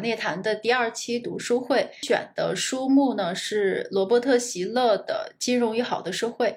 [0.00, 6.56] 涅谈的第二期读书会，选的书目呢是罗伯特·席勒的《金融与好的社会》。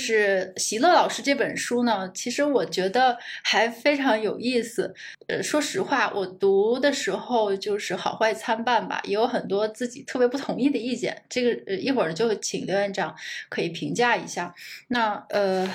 [0.00, 4.94] 是席勒老师这本书呢，其实我觉得还非常有意思。
[5.28, 11.22] 呃，说实话，我读的时候就是好坏参半吧，也有很多自己特别不同意的意见。
[11.28, 13.14] 这个呃，一会儿就请刘院长
[13.50, 14.54] 可以评价一下。
[14.88, 15.68] 那呃，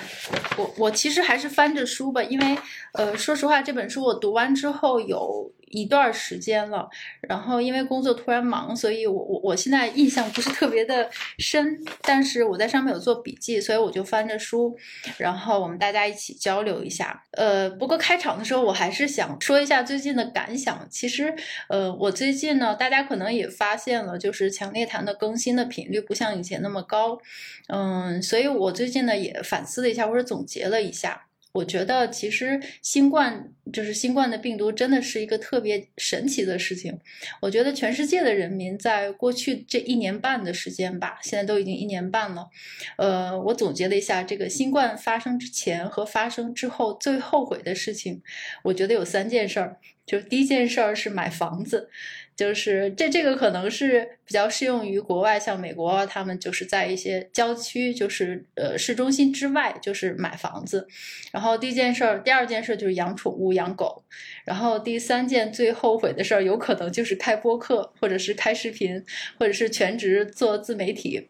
[0.57, 2.57] 我我其实还是翻着书吧，因为
[2.93, 5.53] 呃，说实话，这本书我读完之后有。
[5.67, 6.89] 一段时间了，
[7.21, 14.77] 然后因为工作突然忙，所以我我我现在印象不是特别的深，但是我在上面有做笔记，所以我就翻着书，
[15.17, 17.23] 然后我们大家一起交流一下。
[17.31, 20.87] 呃，不过开场的时候我还是想说一下最近的感想。
[20.89, 21.35] 其实，
[21.69, 27.19] 呃，我最近呢，大家可能也发现了，就是强烈谈的更新的频率不像以前那么高，
[27.67, 31.24] 嗯，所以我最近呢也反思了一下，或者总结了一下。
[31.55, 36.99] 我觉得其实新冠就是新冠的病毒，真的是一个特别神奇的事情。
[37.41, 42.49] 我觉得全世界的人民在过去这一年半的时间吧，现在都已经一年半了。
[42.97, 48.21] 呃，我总结了一下，这个新冠发生之前和发生之后最后悔的事情，
[48.63, 49.77] 我觉得有三件事儿。
[50.05, 51.89] 就是第一件事儿是买房子。
[52.35, 60.87] 就是这这个可能是比较适用于国外，像美国，他们就是在一些郊区，就是呃市中心之外，就是买房子。
[61.31, 64.03] 然后第一件事儿，第二件事就是养宠物、养狗。
[64.43, 69.03] 然后第三件最后悔的事儿，有可能就是开播客，或者是开视频，
[69.39, 71.29] 或者是全职做自媒体。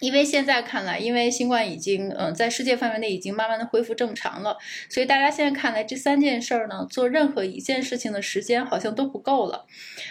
[0.00, 4.56] 因为现在看来，因为新冠已经，嗯，在世界范围内已经慢慢的恢复正常了，
[4.88, 9.66] 所以大家现在看来这三件事儿呢，做任何一件事情的时间好像都不够了，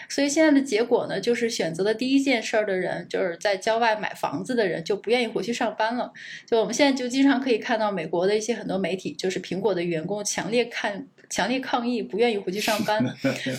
[0.09, 6.11] 所以现在的结果呢，就是选择的第一件事儿的人，就是在郊外买房子的人就不愿意回去上班了。
[6.45, 11.07] 就我们现在就经常可以看到美国的一些很多媒体，就是苹果的员工强烈看。
[11.29, 13.03] 强烈抗议，不愿意回去上班。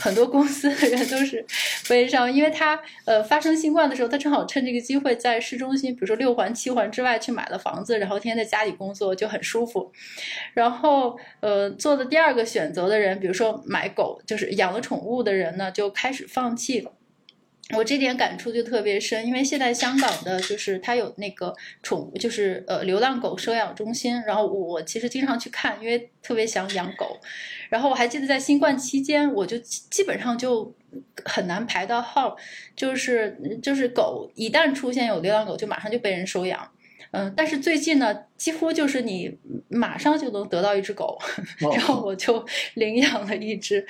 [0.01, 1.45] 很多公司的人都是
[1.89, 9.93] 悲伤，因为他呃发生新冠的时候，他正好趁这个机会在市中心，比如说六环、七环之外去买了房子，然后天天在家里工作就很舒服。
[10.55, 16.93] 然后呃做的第二个选择的人，比如说买狗，就是养了宠物的人呢，就开始放弃了。
[17.77, 27.19] 我这点感触就特别深，因为现在香港的就是它有那个宠，就是呃流浪狗收养中心，然后我其实经常去看，因为特别想养狗。
[27.69, 30.75] 然后我还记得在新冠期间，我就基本上就
[31.27, 32.34] 很难排到号，
[32.75, 36.67] 就是就是狗一旦出现有流浪狗，就马上就被人收养。
[37.11, 39.37] 嗯，但是最近呢，几乎就是你
[39.69, 41.19] 马上就能得到一只狗，
[41.75, 42.43] 然后我就
[42.75, 43.87] 领养了一只，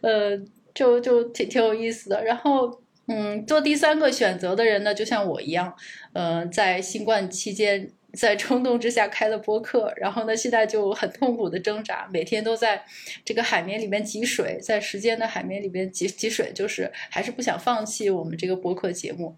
[0.00, 0.30] 呃，
[0.74, 2.24] 就就挺挺有意思的。
[2.24, 2.80] 然后。
[3.10, 5.74] 嗯，做第三个选择的人呢，就像我一样，
[6.12, 12.84] 呃，在新冠期间，在冲动之下开了播客，然后呢，现在就很痛苦的挣扎，每天都在
[13.24, 19.34] 这个海绵里面挤水，在时间的海绵里面挤挤水，就是还是不想放弃我们这个播客节目。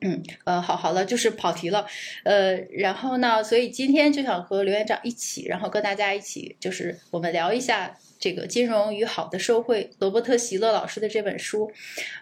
[0.00, 1.86] 嗯，呃，好好了，就是跑题了，
[2.24, 7.94] 呃，然后呢，所以今天就想和刘院长一起，然后跟大家一起，就是我们聊一下。
[8.26, 11.70] 这个金融与好的社会，罗伯特·席勒老师的这本书。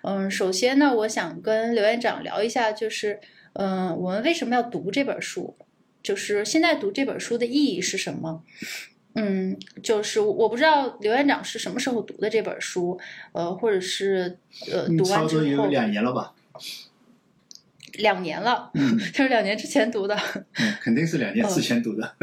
[0.03, 3.19] 嗯，首先呢，我想跟刘院长聊一下，就是，
[3.55, 5.57] 嗯，我们为什么要读这本书？
[6.03, 8.45] 就是现在读这本书的意义是什么？
[9.15, 13.01] 嗯，就是我不知道刘院长是什么时候读的这本书，
[13.33, 14.37] 呃，或者是
[14.71, 16.35] 呃，读完之后有两年了吧？
[17.95, 18.71] 两年了，
[19.15, 20.15] 就是两年之前读的。
[20.59, 22.15] 嗯，肯定是两年之前读的。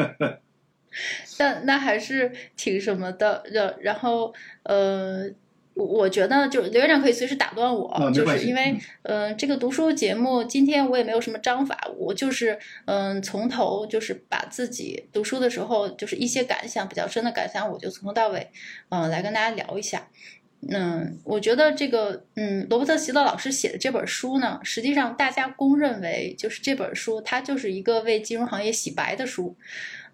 [1.37, 5.29] 但那还是挺什么的，然然后呃，
[5.73, 18.49] 我觉得就刘院长可以随时打断我，就是因为嗯，这个读书节目今天我也没有什么章法，我就是嗯，从头就是把自己读书的时候就是一些感想比较深的感想，我就从头到尾
[18.89, 20.07] 嗯来跟大家聊一下。
[20.69, 29.57] 嗯，我觉得这个嗯，罗伯特·席勒老师写的这本书呢，实际上大家公认为就是这本书，它就是一个为金融行业洗白的书。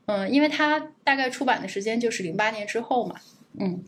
[0.08, 3.18] 嗯，因为它大概出版的时间就是零八年之后嘛，
[3.60, 3.84] 嗯，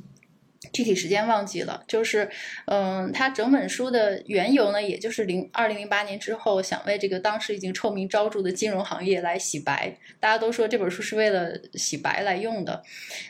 [0.74, 2.30] 具体时间忘记了，就是，
[2.66, 9.98] 嗯，它整本书的缘由呢，也就是零二零零八年之后，想为这个当时已经臭名昭著的金融行业来洗白。
[10.20, 12.84] 大家都说这本书是为了洗白来用的，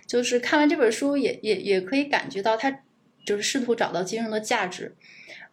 [0.07, 2.81] 就是看完这本书也也也可以感觉到它
[3.24, 4.95] 就是试图找到金融的价值，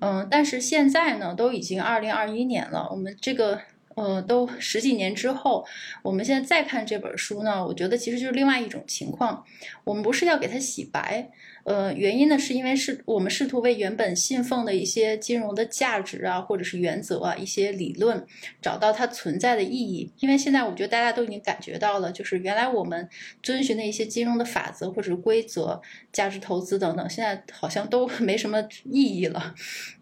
[0.00, 3.60] 嗯，但是现在呢，都已经二零二一年了，我们这个。
[3.96, 5.66] 呃，都十几年之后，
[6.02, 9.42] 我们现在再看这本书呢，我觉得其实就是另外一种情况。
[9.84, 11.30] 我们不是要给它洗白，
[11.64, 18.22] 呃，原因呢是因为是我们试图为原本信奉的一些金融的价值啊，或者是原则啊，一些理论
[18.60, 20.12] 找到它存在的意义。
[20.18, 23.08] 因为现在我觉得大家都已经感觉到了，就是原来我们
[23.42, 25.80] 遵循的一些金融的法则或者是规则、
[26.12, 29.54] 价值投资等等，现在好像都 没什么意义了。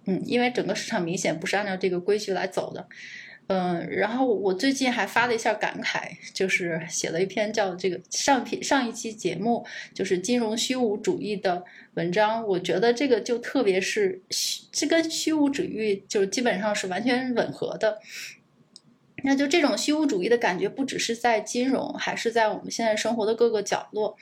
[0.06, 2.88] 嗯，因为整个市场明显不是按照这个规矩来走的。
[3.46, 11.62] 嗯，然后我最近还发了一下感慨，就是写了一篇叫这个上篇上一期节目就是金融虚无主义的
[11.94, 12.46] 文章。
[12.46, 18.00] 我觉得这个就特别是虚这跟虚无主义就基本上是完全吻合的。
[19.26, 24.16] 那就这种虚无主义的感觉，不只是在金融，还是在我们现在生活的各个角落。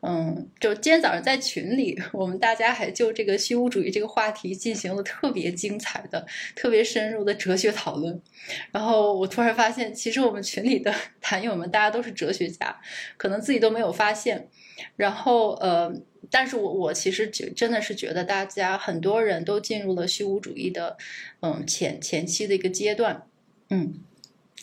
[0.00, 6.24] 嗯，就今天早上在群里，我们大家还就这个虚无主义这个话题进行了特别精彩的、
[6.54, 8.22] 特别深入的哲学讨论。
[8.70, 12.80] 然后我突然发现，其实我们群里的 坛友们，大家都是哲学家，
[13.16, 14.48] 可能自己都没有发现。
[14.94, 15.92] 然后呃，
[16.30, 20.96] 但是我我其实觉真的是觉得，大家很多人都进入了虚无主义的
[21.40, 23.26] 嗯前前期的一个阶段，
[23.70, 23.94] 嗯。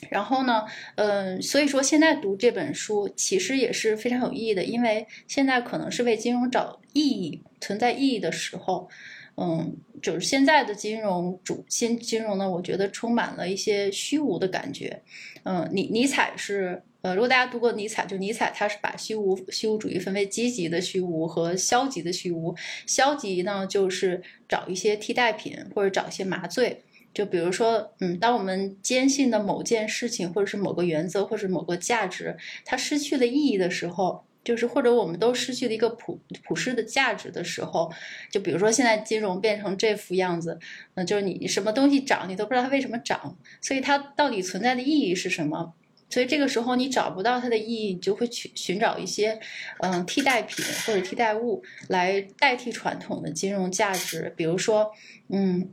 [0.10, 0.66] 然后呢，
[0.96, 8.90] 嗯，所以说现在读这本书其实也是非常有意义的，因为现在可能是为金融找意义、存在意义的时候，
[9.38, 15.02] 嗯，就是现在的金融主新金融呢，我觉得充满了一些虚无的感觉，
[15.44, 22.56] 嗯，尼尼采是，呃，如果大家读过尼采，就尼采他是把虚无虚无主义分为积极的虚无和消极的虚无，
[22.86, 26.84] 消极呢就是找一些替代品或者找一些麻醉。
[27.14, 37.92] 就比如说，嗯，当我们坚信的某件事情，或者是某个原则，或者某个价值，它失去了意义的时候，就是或者我们都失去了一个普普世的价值的时候，
[38.32, 40.58] 就比如说现在金融变成这副样子，
[40.94, 45.74] 那就是你什么东西涨，你都不知道它为什么涨，所以它到底存在的意义是什么？
[46.10, 49.38] 所以这个时候你找不到它的意义，你就会去寻找一些
[49.80, 54.92] 嗯替代品或者替代物来代替传统的金融价值，比如说，
[55.28, 55.70] 嗯。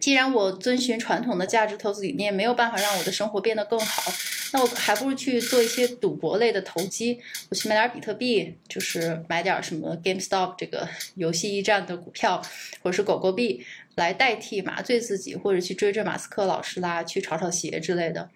[0.00, 4.12] 既然我遵循传统的价值投资理念，没有办法让我的生活变得更好，
[4.52, 7.20] 那我还不如去做一些赌博类的投机。
[7.50, 12.42] 我去买点比特币，就是买点什么 GameStop 这个游戏驿站的股票，
[12.82, 13.64] 或者是狗狗币。
[13.96, 18.28] 来代替麻醉自己，或者去追着马斯克老师啦，去炒炒鞋之类的，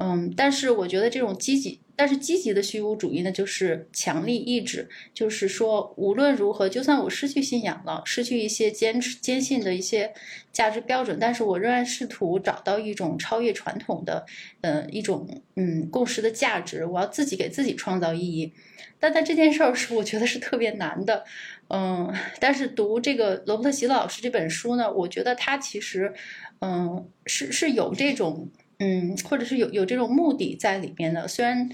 [0.00, 10.12] 嗯，但是我觉得这种积极，但是积极的虚无主义呢，就是强力意志，就是说无论如何，就算我失去信仰了，失去一些坚持坚信的一些
[10.52, 14.24] 价值标准，但是我仍然试图找到一种超越传统的，
[14.60, 18.52] 呃，一种嗯共识的价值，我要自己给自己创造意义。
[19.00, 21.24] 但在这件事儿是，我觉得是特别难的。
[21.68, 26.12] 嗯，但是读这个罗伯特·席勒老师这本书呢，我觉得他其实，
[26.60, 31.28] 嗯，是是有这种，嗯，或者是有有这种目的在里面的。
[31.28, 31.68] 虽然，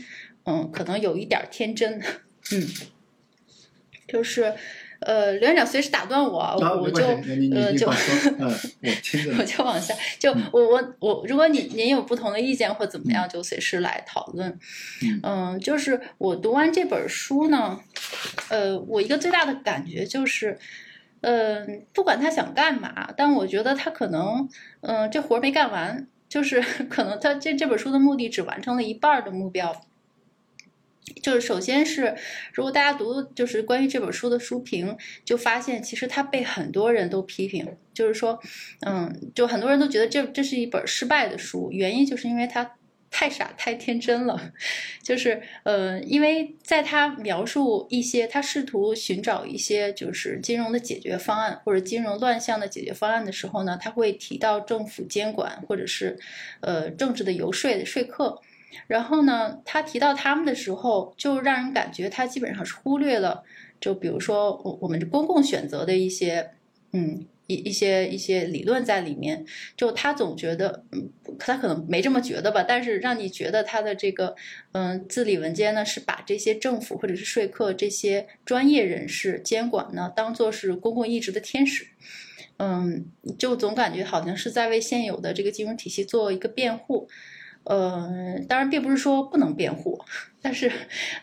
[0.44, 2.00] 嗯，可能有一点天真，
[2.52, 2.68] 嗯，
[4.08, 4.54] 就是。
[5.00, 6.40] 呃，刘院长随时打断我，
[6.80, 7.04] 我就
[7.52, 7.86] 呃就
[9.36, 14.58] 我就往下，就我我我，如果你您有不同的意见或怎么样，就随时来讨论。
[15.22, 17.78] 嗯，就是我读完这本书呢，
[18.48, 20.58] 呃，我一个最大的感觉就是，
[21.20, 24.48] 嗯，不管他想干嘛，但我觉得他可能，
[24.80, 26.60] 嗯，这活儿没干完，就是
[26.90, 29.86] 可能他这这本书的目的只完成了一半的目标。
[31.22, 32.16] 就是首先是，
[32.52, 38.40] 如果大家读就是关于这本书的书评，就发现其实它被很多人都批评，就是说，
[38.84, 42.72] 嗯，就很多人都觉得这这是一本失败的书，原因就是因为它
[43.16, 44.52] 太傻太天真了，
[45.00, 56.18] 就是呃，因为在他描述一些他试图寻找一些就是金融的解决方案或者金融乱象的解决方案的时候呢，他会提到政府监管或者是
[56.60, 58.40] 呃政治的游说的说客。
[58.88, 63.44] 然后呢，他提到他们的时候，就让人感觉他基本上是忽略了，
[63.80, 66.50] 就比如说我我们公共选择的一些，
[66.92, 69.44] 嗯，一一些一些理论在里面。
[69.76, 74.34] 就他总觉得，嗯，他可能没这么觉得吧，但是让你觉得他的这个，
[74.72, 81.86] 嗯，字里文间呢是把这些政府或者是说客这些专业人士监管呢当做是公共意志的天使，
[82.58, 83.06] 嗯，
[83.38, 87.08] 就总感觉好像是在为现有的这个金融体系做一个辩护。
[87.64, 89.98] 呃，当然并不是说不能辩护，
[90.42, 90.70] 但是，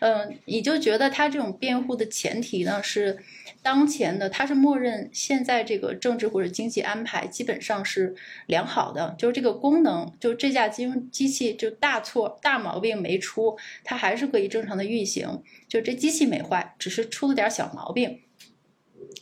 [0.00, 3.16] 嗯，你就觉得他这种辩护的前提呢是，
[3.62, 8.14] 当前的它是默认现在这个政治或者经济安排基本上是
[8.46, 18.20] 良好的，就是这个功能，就这架机机器就大错大毛病没出，它还是可以正常的运行，就这机器没坏，只是出了点小毛病，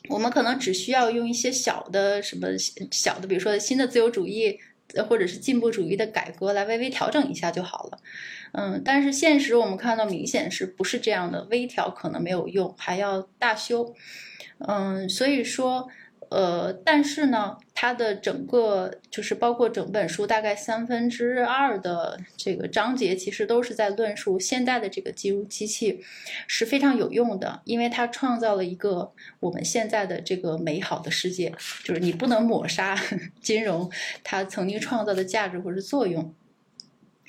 [0.08, 2.48] 我们可能只需要用一些小的什么
[2.90, 4.58] 小的，比如说新的自由主义。
[5.08, 7.98] 或者是进步主义的改革来微微调整一下就好了。
[8.50, 11.44] 嗯，但是现实我们看到明显是不是这样的？
[11.44, 13.94] 微调可能没有用，还要大修。
[14.66, 15.88] 嗯，所以说。
[16.30, 26.00] 呃，但是呢，它的整个就是包括整本书大概三分之二的这个章节，其实都是在论述现在的这个金融机器
[26.46, 31.52] 是非常有用的，因为它创造了一个我们现在的这个美好的世界，
[31.82, 32.96] 就是你不能抹杀
[33.42, 33.90] 金融
[34.22, 36.32] 它曾经创造的价值或者作用。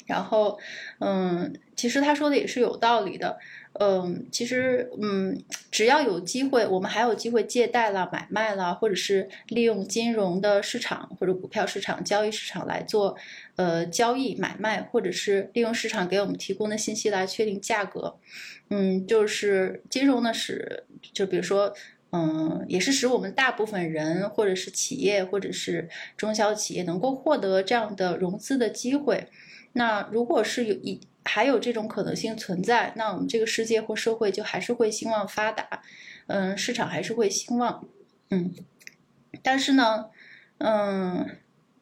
[0.06, 0.60] 然后，
[1.00, 3.40] 嗯，其实他说的也是有道理的。
[3.80, 13.16] 嗯，其实，嗯，只要有机会，我们还有机会借贷啦、买卖啦，或者是利用金融的市场或者股票市场、交易市场来做，
[13.56, 18.18] 呃，交易买卖，或者是利用市场给我们提供的信息来确定价格。
[18.70, 21.74] 嗯，就是金融呢，使就比如说，
[22.12, 25.88] 嗯，也是使我们大部分人或者是企业或者是
[26.18, 29.28] 中小企业能够获得这样的融资的机会。
[29.74, 35.82] 那如果是有一还有这种可能性存在，那我们这个世界或社会就还是会兴旺发达，
[36.28, 37.88] 嗯，市场还是会兴旺，
[38.30, 38.54] 嗯，
[39.44, 40.08] 但是呢，
[40.58, 41.38] 嗯，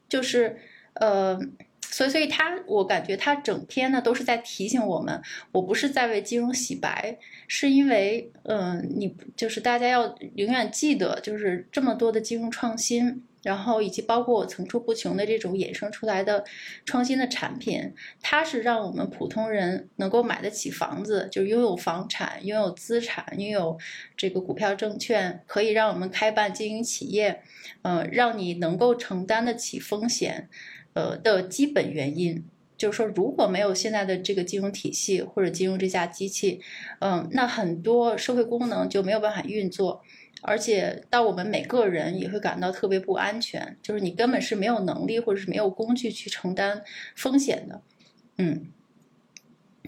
[0.10, 0.60] 就是
[0.93, 1.39] 呃，
[1.81, 5.22] 所以所以他，我感觉他整篇呢都是在提醒我们，
[5.53, 7.17] 我不是在为金融洗白，
[7.48, 13.24] 是因为，嗯，你就是大家要永远记得，就是这么多的金融创新。
[13.41, 16.43] 然后以及包括层出不穷的这种衍生出来的
[16.86, 23.77] 创新的产品，它是让我们普通人能够买得起房子，就是拥有房产、拥有资产、拥有
[24.17, 27.41] 这个股票证券，可以让我们开办经营企业，
[27.81, 30.50] 呃，让你能够承担得起风险，
[30.93, 32.46] 呃的基本原因。
[32.77, 36.62] 就是说，如果没有现在的这个金融体系或者金融这架机器，
[37.00, 40.01] 嗯，那很多社会功能就没有办法运作。
[40.41, 46.84] 而且到我们每个人也会感到特别不安全，就是你根本是没有能力或者是没有工具去承担
[47.15, 47.81] 风险的，
[48.38, 48.67] 嗯，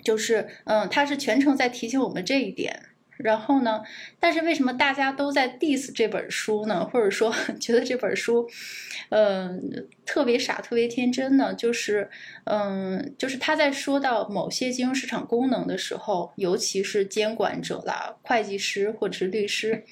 [0.04, 2.84] 就是嗯，他是全程在提醒我们这一点。
[3.18, 3.84] 然后呢，
[4.20, 6.84] 但是为什么大家都在 diss 这本书呢？
[6.84, 7.32] 或者说
[7.62, 8.50] 觉得这本书，
[9.10, 11.54] 嗯，特别傻、特别天真呢？
[11.54, 12.10] 就是
[12.46, 19.84] 嗯，就是他在说到某些金融市场功能的时候，尤其是监管者啦、会计师或者是律师。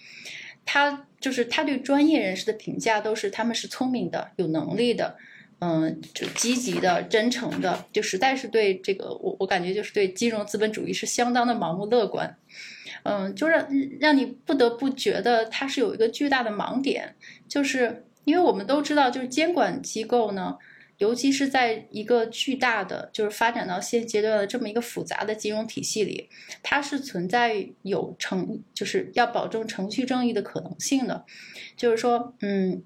[0.71, 5.17] 他就是他对专业人士的评价都是他们是聪明的、有能力的，
[5.61, 12.37] 嗯，就积极的、真诚的，就实在是对这个我我感觉就是对金融资本主义是相当的盲目乐观，
[13.01, 13.67] 嗯，就让
[13.99, 17.15] 让你不得不觉得它是有一个巨大的盲点，
[17.47, 20.55] 就是因为我们都知道，就是监管机构呢。
[20.99, 26.29] 尤其是在一个巨大的，就是发展到现阶段的这么一个复杂的金融体系里，
[26.61, 31.25] 它是存在有程，就是要保证程序正义的可能性的。
[31.75, 32.83] 就是说，嗯，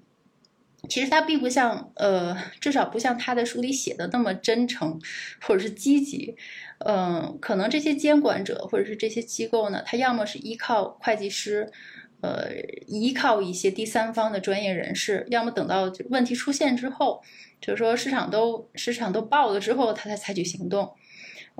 [0.88, 5.00] 其实它并不像，呃，至少不像他的书里写的那么真诚，
[5.42, 6.36] 或者是积极。
[6.86, 11.72] 嗯，可能这些监管者或者是这些机构呢，他要么是依靠会计师，
[12.24, 12.50] 呃，
[12.86, 17.22] 依靠一些第三方的专业人士，要么等到问题出现之后。
[17.60, 20.92] 就是说，市场都市场都爆了之后，他才采取行动。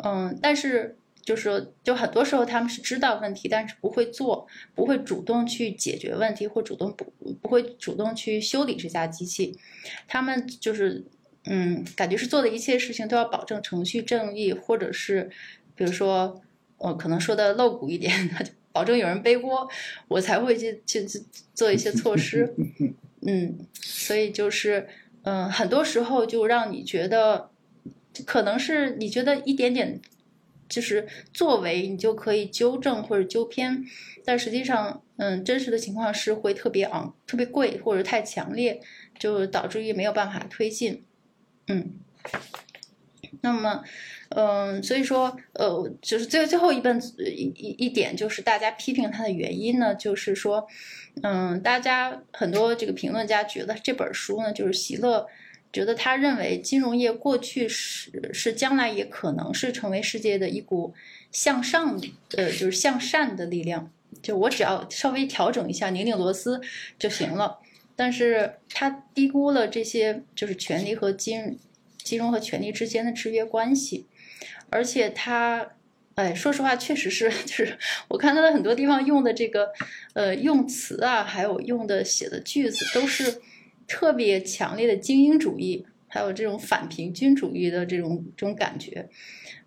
[0.04, 9.58] 嗯，但是就是说，就很多时候他们是知道问题，但是不会做，不会主动去解决问题，或主动不不会主动去修理这家机器。
[10.06, 11.06] 他们就是
[11.46, 15.30] 嗯，感觉是做的一切事情都要保证程序正义，或者是
[15.74, 16.38] 比如说，
[16.76, 18.12] 我可能说的露骨一点，
[18.74, 19.66] 保证有人背锅，
[20.08, 21.22] 我才会去去去
[21.54, 22.54] 做一些措施。
[23.26, 24.86] 嗯，所以就是。
[25.26, 27.48] 嗯，很多时候就让你觉得，
[28.26, 29.98] 可能是你觉得一点点，
[30.68, 33.82] 就是作为你就可以纠正或者纠偏，
[34.22, 38.82] 但实际上，嗯，真实的情况是会特别昂、特别贵或者太强烈，
[39.18, 41.06] 就导致于没有办法推进。
[41.68, 41.94] 嗯，
[43.42, 43.82] 那么，
[44.30, 50.66] 嗯，所以说，呃，就是最最后一本一一一点就是大家批评它的原因呢，就是说。
[51.22, 55.24] 嗯，大家很多这个评论家觉得这本书呢，就是席勒
[55.72, 60.92] 觉得他认为金融业过去是是将来也可能是成为世界的一股
[61.30, 62.00] 向上
[62.36, 66.60] 呃就是向善的力量，就我只要稍微调整一下拧拧螺丝
[66.98, 67.60] 就行了。
[67.94, 71.56] 但是他低估了这些就是权力和金
[72.04, 74.06] 金融和权力之间的制约关系，
[74.70, 75.72] 而且他。
[76.16, 79.72] 哎，说实话，确实是， 就是我看他的很多地方用的这个，
[80.12, 83.40] 呃，用词啊，还有用的写的句子，都是
[83.88, 89.08] 特别强烈的精英主义，还有这种反平均主义的这种这种感觉。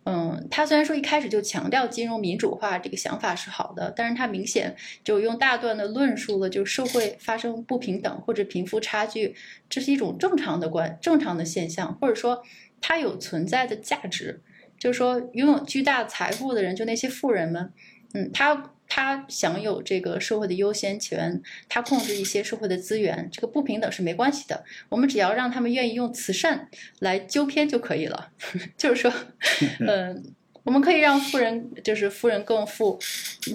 [0.10, 4.74] 嗯，他虽然说一开始就强调金融民主化这个想法是好的，但是他明显
[5.04, 9.36] 就用大段的论述了，就社会发生不平等或者贫富差距，
[9.68, 12.42] 这是一种正常的观正常的现象，或者说
[12.80, 14.42] 它有存在的价值。
[14.80, 17.74] 就是说，拥有巨大财富的人，就那些富人们，
[18.14, 18.72] 嗯，他。
[18.88, 24.64] 他享有这个社会的优先权，他控制一些社会的资源，这个不平等是没关系的。
[24.90, 28.32] 我们只要让他们愿意用慈善来纠偏就可以了。
[28.78, 29.14] 就是说，
[29.86, 32.98] 嗯，我们可以让富人就是富人更富，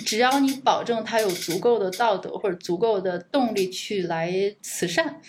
[0.07, 5.21] 只要你保证他有足够的道德或者足够的动力去来慈善。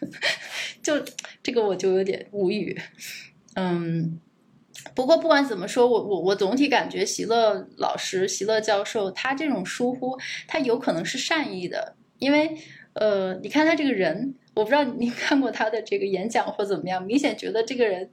[0.82, 1.04] 就
[1.42, 2.78] 这个我就有点无语，
[3.54, 4.20] 嗯。
[4.94, 12.56] 不过不管怎么说，我我我总体感觉席勒老师、席勒教授他这种疏忽，他有可能是善意的，因为
[12.94, 18.10] 呃，你看他这个人，我不知道您 看过他的这个演讲或怎么样，明显觉得这个人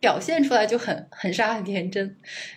[0.00, 2.16] 表现出来就很很傻很天真，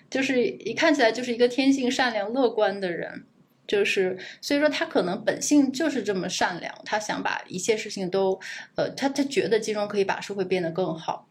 [0.10, 3.26] 就是一看起来就是一个天性善良乐观的人，
[3.68, 8.40] 就是所以说他可能本性就是这么善良，他想把一切事情都
[8.76, 11.28] 呃，他他觉得金融可以把社会变得更好。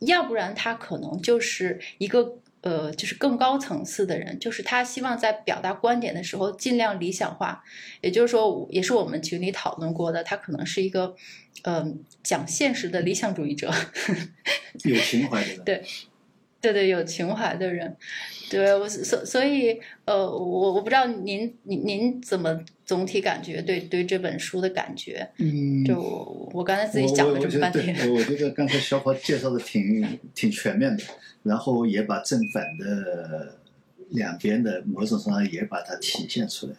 [0.00, 7.62] 要不然他可能就是一个呃，就是更高层次的人，就是他希望在表达观点的时候尽量理想化，
[8.00, 11.14] 也就是说，也是我们群里讨论过的，他可能是一个
[11.62, 13.72] 嗯讲现实的理想主义者，
[14.84, 15.84] 有情怀的，对。
[16.60, 17.96] 对对，有情怀的人，
[18.50, 26.00] 对我所所以呃，我我不知道您您您怎么总体感觉对对这本书的感觉，嗯，就
[26.52, 31.02] 我刚才自己讲了这么半天，我我觉得刚才小跑介绍的挺挺全面的，
[31.44, 33.56] 然后也把正反的
[34.10, 36.72] 两边的某种程度上也把它体现出来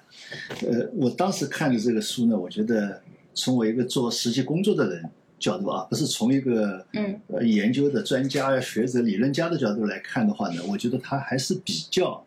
[0.69, 3.01] 呃，我当时看的这个书呢，我觉得
[3.33, 5.09] 从我一个做实际工作的人。
[5.39, 12.25] 角度啊，不是从一个嗯呃研究的专家、学者、理论家的角度来看的话呢，我觉得他还是比较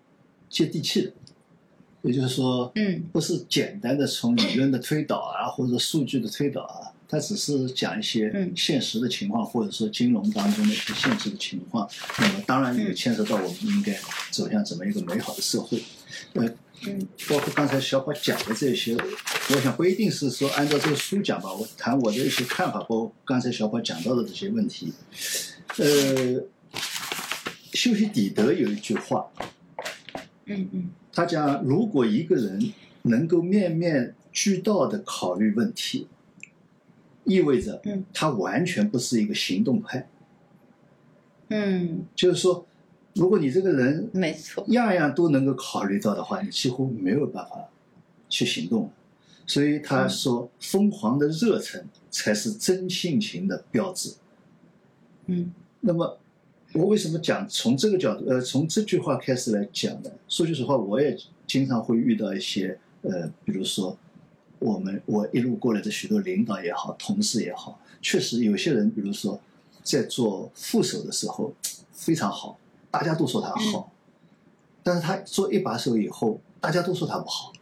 [0.48, 1.12] 接地气的。
[2.02, 11.88] 也就是说，嗯，不是简单的从理论的推导啊，或者数据的推导啊，他只是讲一些现实的情况，或者说金融当中的一些现实的情况。
[12.18, 13.96] 那么当然也牵涉到我们应该
[14.32, 15.80] 走向怎么一个美好的社会，
[16.32, 16.52] 呃。
[16.84, 24.92] 嗯，包括刚才小宝讲的这些，我想不一定是说按照这个书讲吧，我谈我的一些看法，包括刚才小宝讲到的这些问题。
[25.76, 26.42] 呃，
[27.72, 29.28] 修昔底德有一句话，
[30.46, 36.08] 嗯嗯，他讲如果一个人能够面面俱到的考虑问题，
[37.24, 40.08] 意味着，嗯，他完全不是一个行动派，
[41.48, 42.66] 嗯，就是说。
[43.14, 47.68] 如果你这个人没错，样样都能够考虑到的话，你几乎没有办法
[48.28, 48.90] 去行动。
[49.46, 54.14] 所以他说，疯狂的热忱才是真性情的标志。
[55.26, 56.18] 嗯，那么
[56.74, 60.10] 我为什么讲从这个角度，呃，从这句话开始来讲呢？
[60.28, 63.98] 说句实话，我也经常会遇到一些，呃，比如说
[64.58, 69.38] 我们我一路过来的许多领导也好，同事也好，确实有些人，比如说
[69.82, 71.52] 在做副手的时候
[71.92, 72.58] 非常好。
[72.92, 73.92] 大家都说他好，
[74.84, 77.52] 但是他做一把手以后，大家都说他不好。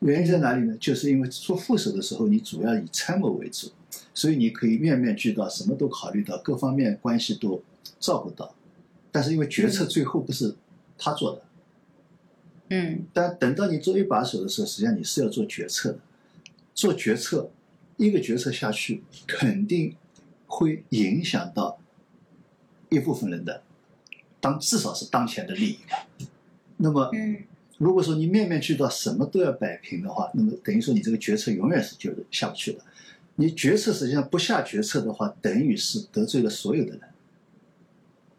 [0.00, 0.76] 原因在哪里呢？
[0.80, 3.70] 就是因为做副手的时候，你主要以参谋为主，
[4.12, 7.62] 所以你可以面面俱到，什么都考虑到，各方面关系都
[8.00, 8.52] 照顾到。
[9.12, 10.56] 但是因为决策最后不是
[10.98, 11.42] 他做的，
[12.70, 15.98] 嗯，但等到你做一把手的时候，实际上你是要做决策的。
[16.74, 17.50] 做决策，
[17.98, 19.94] 一个决策下去，肯定
[20.46, 21.78] 会影响到
[22.88, 23.62] 一部分人的。
[24.42, 26.08] 当至少是当前的利益吧。
[26.78, 27.08] 那么，
[27.78, 32.80] 如果说你面面俱到，什么都要摆平的话，那么等于说你这个决策永远是就下不去的。
[33.36, 37.00] 你决策实际上不下决策的话，等于是得罪了所有的人。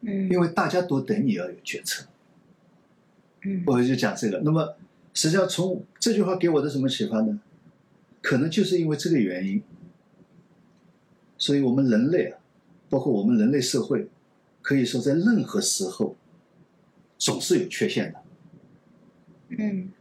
[0.02, 2.06] 嗯，因为大家都等你要有决策。
[3.44, 4.42] 嗯，我就讲这个。
[4.44, 4.76] 那么，
[5.14, 7.40] 实际上从这句话给我的什么启发呢？
[8.22, 9.64] 可能就是因为这个原因，
[11.38, 12.40] 所以我们人类啊，
[12.90, 14.10] 包括我们人类社会。
[14.64, 16.16] 可以说，在任何时候，
[17.20, 18.20] 总是有缺陷的。
[19.50, 19.92] 嗯。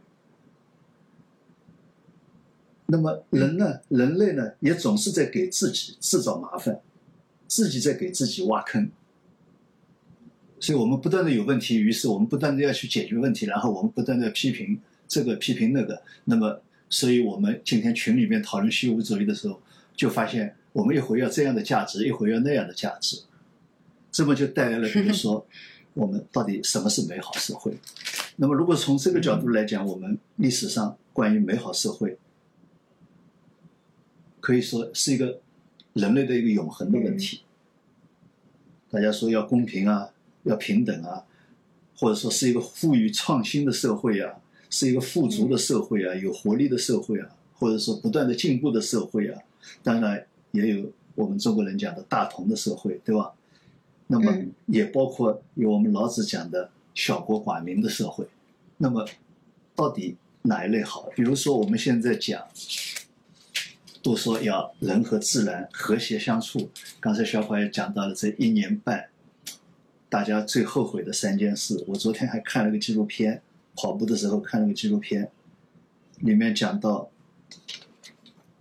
[2.87, 3.81] 那么人呢？
[3.89, 6.79] 人类呢，也总是在给自己制造麻烦，
[7.47, 8.89] 自己在给自己挖坑。
[10.59, 16.01] 所以我们不断的有问题，于是我们不断的要去解决问题，然后我们不断的批评这个批评那个。
[16.25, 19.59] 那么，所以我们今天群里面讨论虚无主义的时候，
[19.95, 23.23] 就发现我们一会要这样的价值，一会要那样的价值。
[24.13, 25.45] 这么就带来了，比如说，
[25.95, 27.75] 我们到底什么是美好社会？
[28.37, 32.17] 那么，如果从这个角度来讲，我们历史上关于美好社会，
[34.39, 35.41] 可以说是一个
[35.93, 37.41] 人类的一个永恒的问题。
[38.91, 40.09] 大家说要公平啊，
[40.43, 41.25] 要平等啊，
[41.97, 44.35] 或者说是一个富于创新的社会啊，
[44.69, 49.41] 是一个富足的社会啊，有活力的社会啊，或者说不断的进步的社会啊。
[49.81, 53.33] 当然也有我们中国人讲的大同的社会，对吧？
[54.07, 54.35] 那么
[54.65, 58.27] 也包括有我们老子讲的小国寡民的社会。
[58.77, 59.07] 那么
[59.75, 61.09] 到底哪一类好？
[61.15, 62.47] 比如说我们现在讲。
[64.03, 66.69] 都说要人和自然和谐相处。
[66.99, 69.07] 刚才小宝也讲到了这一年半，
[70.09, 71.81] 大家最后悔的三件事。
[71.87, 73.41] 我昨天还看了个纪录片，
[73.77, 75.31] 跑步的时候看了个纪录片，
[76.17, 77.09] 里面讲到，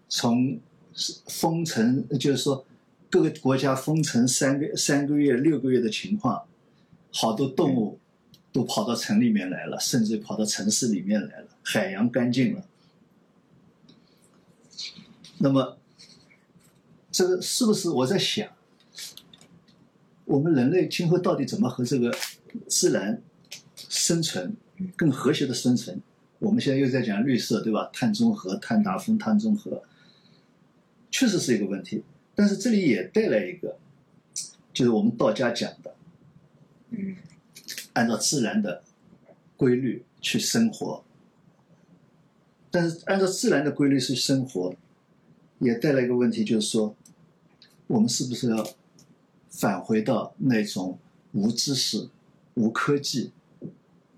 [0.08, 0.60] 从
[1.26, 2.64] 封城，就是说
[3.12, 6.44] 各个国家封城三个三个月、六个月的情况，
[7.12, 8.00] 好多动物
[8.50, 12.64] 都跑到城里面来了，甚至跑到城市里面来了，海洋干净了。
[15.36, 15.76] 那么，
[17.10, 18.48] 这个是不是我在想，
[20.24, 22.16] 我们人类今后到底怎么和这个
[22.66, 23.20] 自然
[23.76, 24.56] 生存
[24.96, 26.00] 更和谐的生存？
[26.38, 27.90] 我们现在又在讲绿色，对吧？
[27.92, 29.82] 碳中和、碳达峰、碳中和，
[31.10, 32.02] 确实是一个问题。
[32.34, 33.78] 但是这里也带来一个，
[34.72, 35.94] 就是我们道家讲的，
[36.90, 37.16] 嗯，
[37.94, 38.82] 按照自然的
[39.56, 41.04] 规律去生活。
[42.70, 44.74] 但是按照自然的规律去生活。
[45.58, 46.96] 也带来一个问题，就是说，
[47.86, 48.68] 我们是不是要
[49.48, 50.98] 返回到那种
[51.34, 52.08] 无知识、
[52.54, 53.30] 无科技、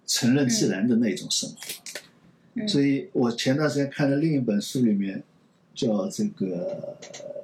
[0.07, 2.67] 承认自然的那种生活？
[2.67, 5.23] 所以我前段时间看了另一本书，里面
[5.75, 6.97] 叫这个，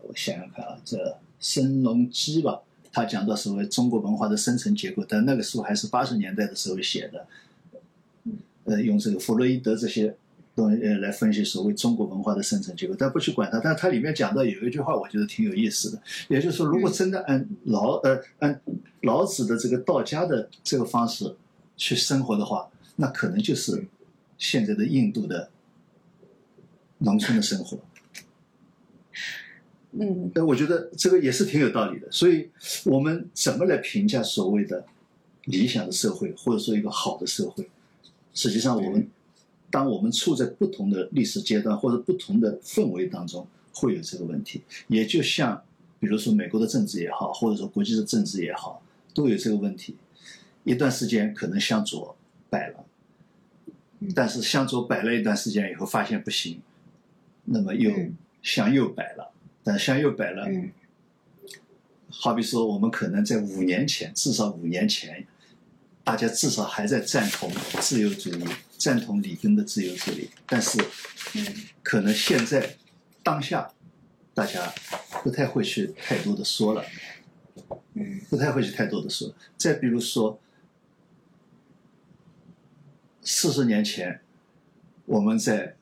[0.09, 2.61] 我想想看啊，这申龙基吧，
[2.93, 7.27] 他讲到所谓中国文化的生成结构，但那个书还是八十年代的时候写的，
[8.65, 10.17] 呃，用这个弗洛伊德这些。
[10.57, 13.61] 东西，来分析所谓中国文化的生成结构，但不去管它。
[13.61, 16.03] 但它里面讲到有一句话，我觉得挺有意思的。
[16.29, 18.61] 也就是说，如果真的按老呃按
[19.03, 21.37] 老子的这个道家的这个方式
[21.77, 23.87] 去生活的话，那可能就是
[24.37, 25.49] 现在的印度的
[26.99, 27.79] 农村的生活。
[29.93, 32.11] 嗯，呃，我觉得这个也是挺有道理的。
[32.11, 32.49] 所以，
[32.85, 34.85] 我们怎么来评价所谓的
[35.45, 37.69] 理想的社会，或者说一个好的社会？
[38.35, 39.09] 实际上，我们。
[39.73, 44.63] 当我们处在不同的历史阶段或者不同的氛围当中，会有这个问题。
[44.89, 45.63] 也就像，
[46.01, 48.83] 比如说美国的政治也好，或者说国际的政治也好，
[49.15, 49.95] 都有这个问题。
[50.65, 52.17] 一段时间可能向左
[52.49, 52.85] 摆了，
[54.13, 56.61] 但是向左摆了一段时间以后，发现不行，
[57.45, 57.93] 那么又
[58.43, 59.30] 向右摆了。
[59.63, 60.47] 但向右摆了，
[62.09, 65.27] 好比说我们可能在五年前，至少五年前。
[66.03, 68.45] 大家至少还在赞同自由主义，
[68.77, 70.83] 赞同里根的自由主义，但是，
[71.85, 72.77] 可能现在
[73.23, 73.71] 当下，
[74.35, 74.73] 大家
[75.23, 76.83] 不太会去太多的说了，
[78.29, 79.33] 不太会去太多的说。
[79.57, 80.41] 再比如说，
[83.23, 84.21] 四十年前，
[85.05, 85.77] 我们在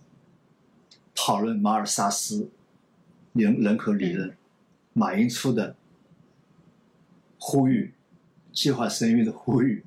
[1.15, 2.51] 讨论马尔萨斯
[3.33, 4.37] 人人口理论，
[4.93, 5.77] 马云出的
[7.39, 7.93] 呼吁，
[8.53, 9.85] 计划生育的呼吁。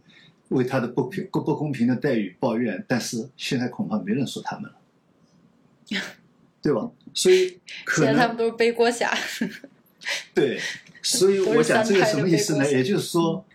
[0.50, 4.78] 为他的不平不不公平的待遇抱怨，但是现在恐怕没人说他们了，
[6.62, 6.92] 对吧？
[7.14, 9.18] 所以可能他们都是背锅侠。
[10.36, 10.60] 对，
[11.02, 12.70] 所以我讲这个什么意思呢？
[12.70, 13.46] 也就是说，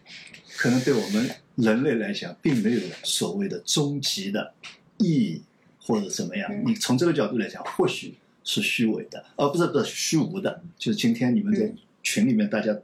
[0.56, 4.54] 可能对我们人类来讲，并没有所谓的终极的
[4.96, 5.42] 意义
[5.78, 6.50] 或者怎么样。
[6.64, 8.14] 你从这个角度来讲，或许
[8.46, 10.62] 是虚伪的，哦不是不是虚无的。
[10.78, 11.70] 就是今天你们在
[12.02, 12.74] 群里面，大家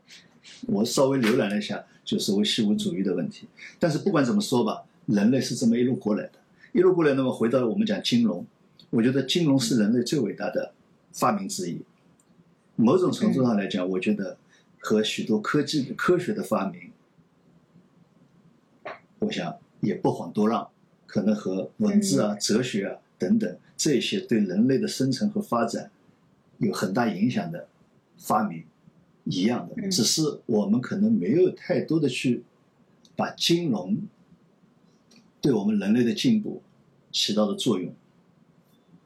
[0.67, 1.83] 我稍微浏览了一下。
[2.05, 3.47] 就是为虚无主义的问题，
[3.79, 6.33] 但是不管怎么说吧，人类是这么一路过来的，
[6.73, 7.15] 一路过来。
[7.15, 8.45] 那么回到我们讲金融，
[8.91, 10.73] 我觉得金融是人类最伟大的
[11.13, 11.81] 发明之一。
[12.75, 14.37] 某种程度上来讲，我觉得
[14.81, 16.91] 和许多科技、科学的发明，
[19.21, 20.69] 我想也不遑多让。
[21.07, 25.91] 可能和文字啊、哲学啊等等这些对人类的生存和发展
[26.59, 27.67] 有很大影响的
[28.17, 28.65] 发明。
[29.25, 32.43] 一样的，只是我们可能没有太多的去
[33.15, 34.03] 把金融
[35.41, 36.61] 对我们人类的进步
[37.13, 37.95] 起到的作用，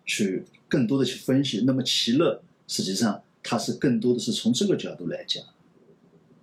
[0.07, 1.65] 去更多的去分析。
[1.67, 5.45] 那么，其乐实际上它是更多的是从这个角度来讲，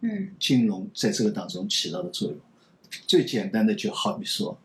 [0.02, 2.38] 嗯，金融在这个当中起到的作用，
[3.08, 4.60] 最简单的就好比说，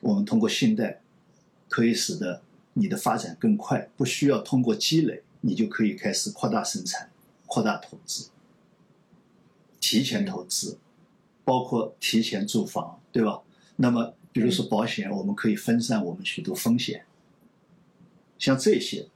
[0.00, 1.00] 我们通过信贷
[1.74, 2.40] 可以使得
[2.74, 7.10] 你的发展更快，不需要通过积累，你就可以开始扩大生产。
[7.46, 8.28] 扩大投资，
[9.80, 10.78] 提前投资，
[11.44, 13.42] 包括提前住房，对吧？
[13.74, 17.04] 那么，比如说保险，我们可以分散我们许多风险。
[18.38, 19.08] 像这些，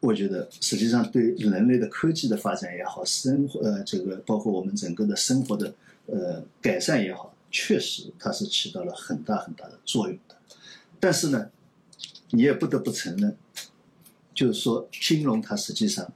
[0.00, 5.74] 我觉得实际上对人类的科技的发展也好，生活呃这个包括我们整个的生活的
[6.06, 10.34] 呃改善也好，确实它是起到了很大很大的作用的。
[10.98, 11.50] 但是呢，
[12.34, 13.36] 你也不得不承认，
[14.34, 16.12] 就是说金融它实际上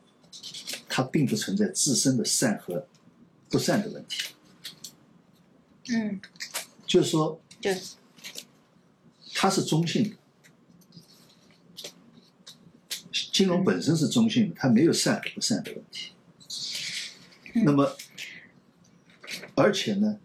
[0.89, 2.87] 它并不存在自身的善和
[3.49, 4.35] 不善的问题。
[5.91, 6.21] 嗯，
[6.87, 7.81] 就是说对，
[9.35, 10.17] 它是中性的，
[13.33, 16.13] 金融本身是中性的，它没有善和不善的问题。
[17.55, 17.97] 嗯那么，
[19.55, 20.19] 而且呢，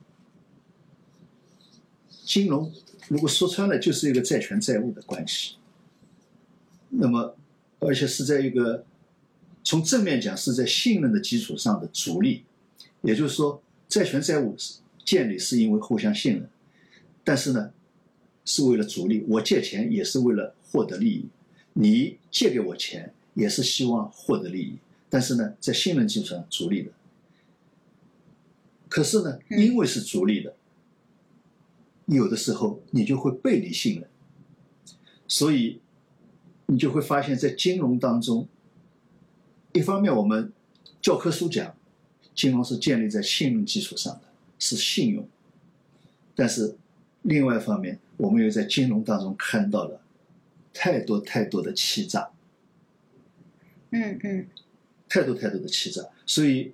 [2.25, 2.71] 金融
[3.07, 5.55] 如果说穿了就是一个债权债务的关系。
[6.95, 7.35] 那么，
[7.79, 8.85] 而且是在一个
[9.63, 12.43] 从正面讲是在信任的基础上的逐利，
[13.01, 16.49] 也就是说，债权债务是建立是因为互相信任，
[17.23, 17.71] 但是呢，
[18.45, 19.25] 是为了逐利。
[19.27, 21.25] 我借钱也是为了获得利益，
[21.73, 24.77] 你借给我钱也是希望获得利益，
[25.09, 26.91] 但是呢，在信任基础上逐利的。
[28.87, 30.55] 可是呢，嗯因为是逐利的，
[32.05, 34.07] 有的时候你就会背离信任，
[35.27, 35.79] 所以
[36.73, 38.47] 你就会发现，在金融当中，
[39.73, 40.51] 一方面我们
[41.01, 41.75] 教科书讲，
[42.33, 44.21] 金融是建立在信任基础上的，
[44.57, 45.27] 是信用，
[46.35, 46.75] 但是
[47.21, 50.01] 另外一方面，我们又在金融当中看到了
[50.73, 52.31] 太多太多的欺诈，
[53.91, 54.47] 嗯嗯。
[55.09, 56.73] 太多太多的欺诈，所以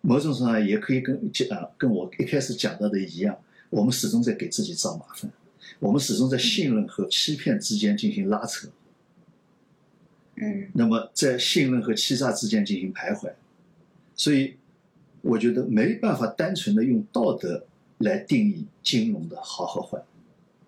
[0.00, 3.36] 某种程度上也可以跟讲跟我一开始讲到的一样，
[3.68, 5.28] 我们始终在给自己找麻烦，
[5.80, 8.68] 我们始终在信任和欺骗之间进行拉扯，
[10.42, 10.68] 嗯。
[10.74, 13.32] 那么在信任和欺诈之间进行徘徊，
[14.14, 14.56] 所以
[15.20, 17.64] 我觉得没办法单纯的用道德
[17.98, 20.02] 来定义金融的好和坏，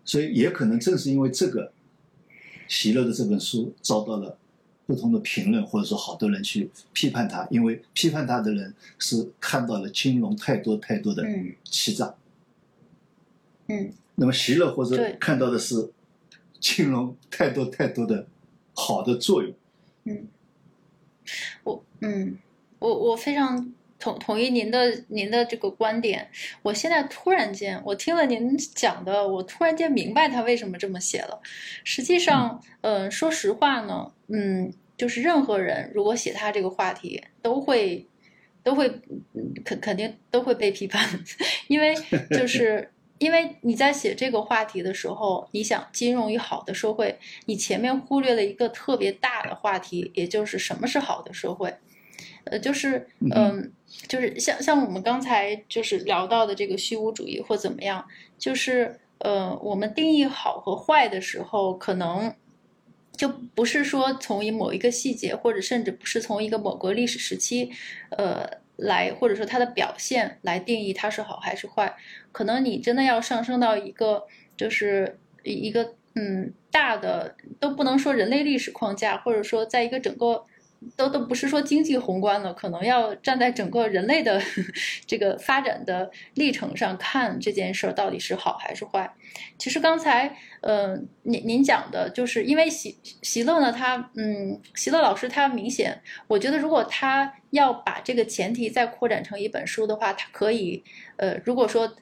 [0.05, 1.73] 所以也可能正是因为这个，
[2.69, 4.39] 席勒的这本书遭到了
[4.87, 11.55] 不同的评论，或者说好多人去批判他，因为批判他的人是看到了金融太多太多的嗯。
[11.65, 12.15] 欺诈，
[13.69, 13.93] 嗯。
[14.17, 15.91] 那么席勒或者看到的是
[16.61, 18.27] 金融太多太多的
[18.73, 19.53] 好的作用。
[20.05, 20.29] 嗯，
[21.65, 22.39] 我嗯
[22.79, 26.31] 我我非常同同意您的您的这个观点。
[26.63, 31.41] 我现在突然间，我听了您讲的，我突然间明白他为什么这么写了。
[31.85, 38.07] 实际上，嗯、说实话呢，嗯，就是任何人如果写他这个话题，都会
[38.63, 38.89] 都会
[39.33, 41.09] 嗯肯肯定都会被批判，
[41.69, 41.95] 因为
[42.31, 42.91] 就是。
[43.25, 51.75] 因为你在写这个话题的时候，你想金融与好的社会，你前面忽略了一个特别大的话题，也就是什么是好的社会。
[52.45, 53.73] 呃，就是嗯嗯，
[54.07, 58.07] 就是像像我们刚才就是聊到的这个虚无主义或怎么样，
[58.39, 62.35] 就是呃，我们定义好和坏的时候，可能
[63.17, 67.71] 就不是说从一某一个细节，或者甚至不是从一个某个历史时期，
[68.11, 71.95] 呃，来或者说它的表现来定义它是好还是坏。
[72.33, 80.45] 可能你真的要上升到一个就是一一个嗯大的都不能说人类历史框架，或者说在一个整个
[80.97, 84.41] 都都不是说经济宏观了，可能要站在整个人类的
[85.07, 89.13] 这个发展的历程上看这件事儿到底是好还是坏。
[89.59, 100.83] 其实刚才呃您您讲的就是因为席席勒呢，他嗯席勒老师他明显，我觉得如果他要把这个前提再扩展成一本书的话，他可以
[101.17, 101.95] 呃如果说。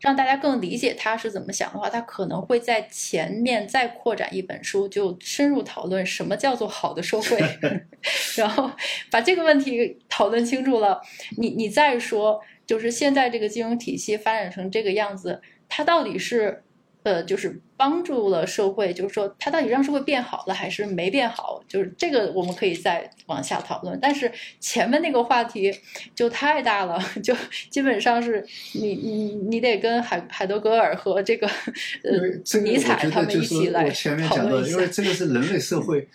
[0.00, 7.36] 让大家更理解他是怎么想的话，他可能会在前面再扩展一本书，就深入讨论什么叫做好的社会，
[8.36, 8.70] 然后
[9.10, 11.00] 把这个问题讨论清楚了，
[11.36, 16.62] 你你再说，就是现在这个金融体系发展成这个样子，它到底是
[17.08, 21.64] 呃，就是帮助了社会，就是说它到底让社会变好了还是没变好？
[21.66, 23.98] 就是这个我们可以再往下讨论。
[23.98, 25.74] 但是前面那个话题
[26.14, 27.34] 就太大了，就
[27.70, 28.44] 基本上是
[28.74, 34.86] 你你你得跟海海德格尔和这个呃尼采他们一起来前面讨讲到的，因为。
[34.98, 36.08] 这个是人类社会，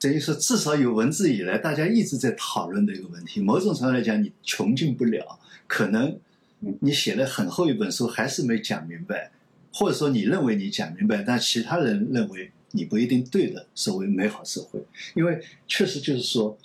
[0.00, 3.40] 等于说至少有文字以来，大家一直在讨论的一个问题。
[3.40, 6.18] 某种程度来讲，你穷尽不了，可能
[6.80, 9.30] 你写了很厚一本书，还是没讲明白，
[9.72, 14.80] 或者说你认为你讲明白，但其他人认为你不一定对的，所谓美好社会。
[15.14, 16.56] 因为确实就是说，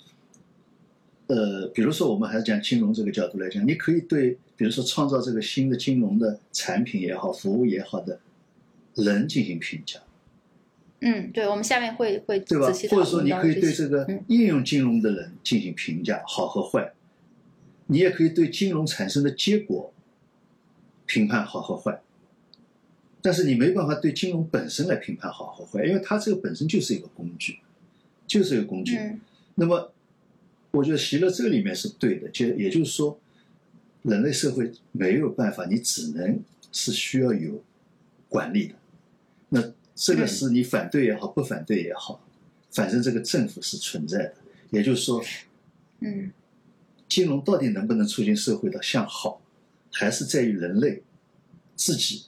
[1.26, 8.20] 呃，比如说我们还是讲金融这个角度来讲，你可以对，比如说创造这个新的金融的产品也好，服务也好的
[8.94, 10.00] 人进行评价，
[11.00, 16.92] 嗯，对，我们下面会会对吧或者说你可以对这个嗯应用金融的人进行评价，好和坏。
[17.90, 19.94] 你也可以对金融产生的结果
[21.06, 22.02] 评判好和坏，
[23.22, 27.58] 但是你没办法对金融本身来评判好和坏，因为它这个本身就是一个工具。
[28.26, 28.98] 就是一个工具。
[28.98, 29.20] 嗯
[29.54, 29.90] 那么，
[30.70, 33.18] 我觉得席勒这个里面是对的，就也就是说，
[34.02, 36.38] 人类社会没有办法，你只能
[36.70, 37.64] 是需要有
[38.28, 38.74] 管理的。
[39.48, 42.22] 那这个是你反对也好，不反对也好，
[42.70, 44.34] 反正这个政府是存在的。
[44.70, 45.24] 也就是说，
[46.00, 46.30] 嗯
[47.08, 49.40] 金融到底能不能促进社会的向好，
[49.90, 51.02] 还是在于人类
[51.74, 52.26] 自己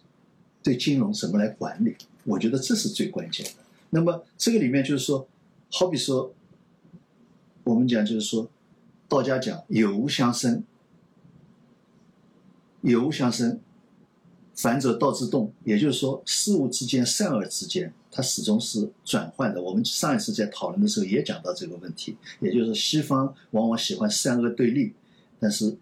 [0.62, 1.96] 对金融怎么来管理。
[2.24, 3.52] 我觉得这是最关键的。
[3.90, 5.26] 那么这个里面就是说，
[5.70, 6.32] 好比说，
[7.64, 8.48] 我们讲就是说，
[9.08, 10.62] 道家讲有无相生，
[12.82, 13.58] 有无相生，
[14.54, 19.60] 反者道之动，也就是说，事物之间善恶之间，它始终是转换的。
[19.60, 24.92] 我们上一次在讨论的时候也讲到这个问题，也就是，西方往往喜欢善恶对立，
[25.40, 25.76] 但是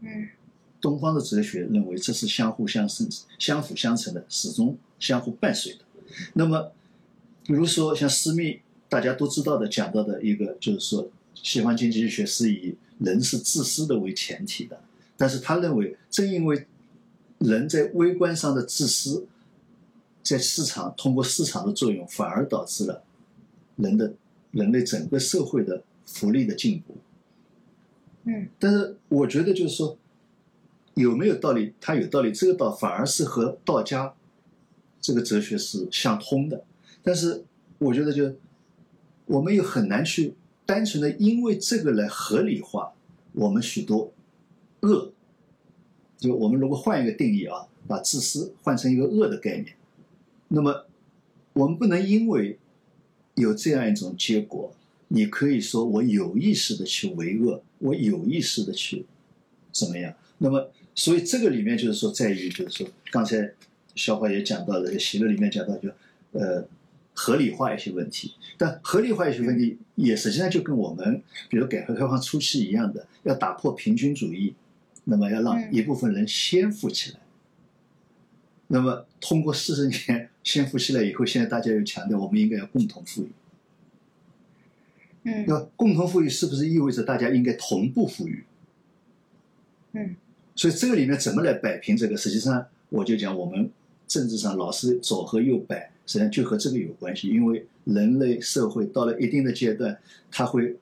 [0.00, 0.28] 嗯
[0.82, 5.78] 东方的哲学认为这是相互相生、相辅相成的，始终相互伴随的。
[6.34, 6.72] 那么，
[7.44, 14.80] 比如说像斯密，大家都知道的讲到的一个，就是说，西方经济学是以人是自私的为前提的，
[15.16, 16.66] 但是他认为，正因为
[17.38, 19.26] 人在微观上的自私，
[20.22, 23.04] 在市场通过市场的作用，反而导致了
[23.76, 24.12] 人的
[24.50, 26.96] 人类整个社会的福利的进步。
[28.24, 29.96] 嗯但是我觉得就是说，
[30.94, 31.72] 有没有道理？
[31.80, 34.14] 它有道理，这个道反而是和道家
[35.00, 36.64] 这个哲学是相通的。
[37.02, 37.44] 但是
[37.78, 38.34] 我觉得就
[39.26, 40.34] 我们又很难去
[40.66, 42.92] 单纯的因为这个来合理化
[43.32, 44.12] 我们许多
[44.80, 45.12] 恶。
[46.18, 49.74] 就我们如果换一个定义啊，把自私换成一个恶的概念，
[50.48, 50.86] 那么
[51.54, 52.58] 我们不能因为
[53.34, 54.72] 有这样一种结果，
[55.08, 59.06] 你可以说我有意识的去为恶，我有意识的去
[59.72, 60.14] 怎么样？
[60.38, 63.52] 那么，所以这个里面就是说，在于就是说，刚才
[63.94, 65.88] 小华也讲到了，习乐里面讲到就
[66.32, 66.66] 呃
[67.14, 74.54] 合理化一些问题，但合理化一些问题也实际上就跟我们比如改革开放初期一样的，要打破平均主义，
[75.04, 77.20] 那么要让嗯一部分人先富起来。
[78.68, 83.28] 那么通过四十年 先富起来以后，现在大家又强调我们应该要共同富裕。
[85.24, 88.44] 嗯那共同富裕是不是意味着大家应该同步富裕？
[89.92, 90.16] 嗯
[90.54, 92.16] 所以这个里面怎么来摆平这个？
[92.16, 93.70] 实际上，我就讲我们
[94.06, 97.28] 政治上老是左和右摆，实际上就和这个有关系。
[97.28, 99.98] 因为人类社会到了一定的阶段，
[100.30, 100.76] 它会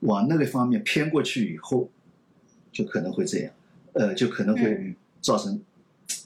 [0.00, 1.88] 往那个方面偏过去以后，
[2.72, 3.52] 就可能会这样，
[3.92, 5.60] 呃，就可能会嗯造成，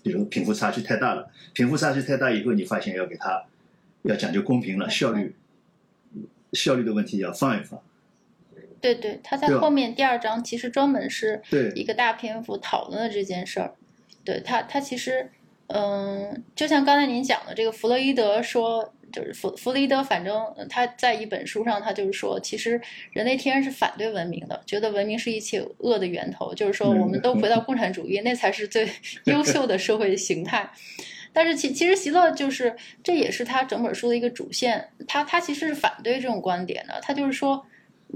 [0.03, 1.29] 比如贫富差距太大了。
[1.53, 3.45] 贫富差距太大以后，你发现要给他
[4.03, 5.35] 要讲究公平了，效率，
[6.53, 7.79] 效率的问题要放一放。
[8.81, 11.41] 对对，他在后面第二章其实专门是
[11.75, 13.75] 一个大篇幅讨论了这件事儿。
[14.25, 15.31] 对他，他其实，
[15.69, 22.81] 嗯，就像刚才您讲的，这个弗洛伊德说，就是弗弗洛伊德，反正呃他在一本书上，他就是说，其实
[23.13, 28.89] 人类天然是反对文明的，觉得文明是一切恶的源头，就是说，嗯我们都回到共产主义，那才是最
[29.27, 30.69] 优秀的社会形态。
[31.33, 34.89] 但是其其实席勒就是，这也是他整本书的一个主线。
[35.07, 37.65] 他他其实是反对这种观点的，他就是说，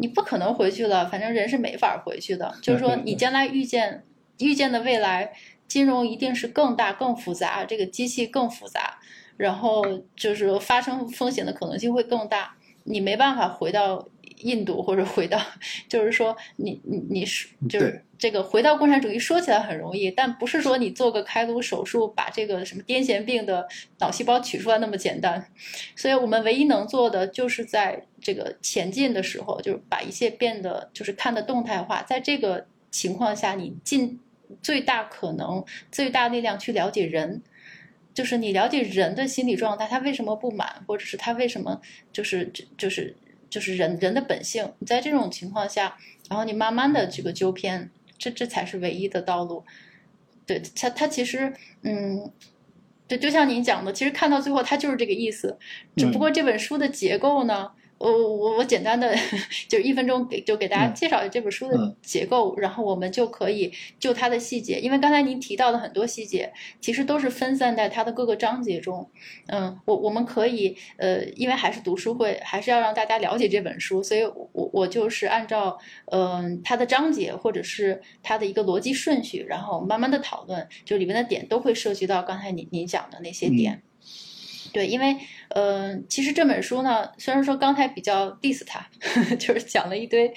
[0.01, 2.55] 你不可能回去了，反正人是没法回去的。
[2.63, 4.03] 就是说，你将来遇见
[4.39, 5.33] 遇见的未来，
[5.69, 8.99] 金融一定是更大、更复杂，这个机器更复杂，
[9.37, 9.85] 然后
[10.17, 12.57] 就是发生风险的可能性会更大。
[12.85, 14.09] 你没办法回到
[14.39, 15.39] 印度或者回到，
[15.87, 23.67] 就是说你你你是就是对这个回到共产主义说起来很容易，但不是说你做个开颅手术把这个什么癫痫病的
[23.99, 25.51] 脑细胞取出来那么简单。
[25.97, 34.21] 所以我们唯一能做的就是在这个前进的时候，就是把一切变得就是看的动态化，在这个情况下，你尽
[34.63, 37.43] 最大可能、最大力量去了解人。
[38.13, 41.81] 就是你了解人的心理状态，他为什么不满，或者是他为什么
[42.13, 43.17] 就是就就是
[43.49, 44.71] 就是人人的本性。
[44.81, 45.97] 你在这种情况下，
[46.29, 47.89] 然后你慢慢的这个纠偏，
[48.21, 49.65] 这这才是唯一的道路。
[50.47, 51.53] 对他，他其实
[51.83, 52.31] 嗯，
[53.09, 55.59] 对，就像您讲的，其实看到最后，他就是这个意思。
[55.97, 59.15] 只不过这本书的结构呢，我我我简单的
[59.69, 69.07] 就一分钟给就给大家嗯介绍这本书的嗯结构，然后我们就可以就它的细节，因为刚才您提到的很多细节，其实都是分散在它的各个章节中。
[69.49, 83.83] 嗯，我我们可以呃，因为还是读书会，还是要让大家了解这本书，所以我我就是按照嗯、它的章节或者是它的一个逻辑顺序，然后慢慢的讨论，就里面的点都会涉及到刚才您您讲的那些点。
[84.73, 85.17] 对，因为
[85.51, 88.87] 呃，其实这本书呢，虽然说刚才比较 diss 它，
[89.37, 90.33] 就是讲了一堆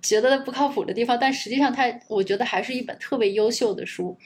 [0.00, 4.16] 觉得不靠谱的地方，但实际上它，我觉得还是一本特别优秀的书。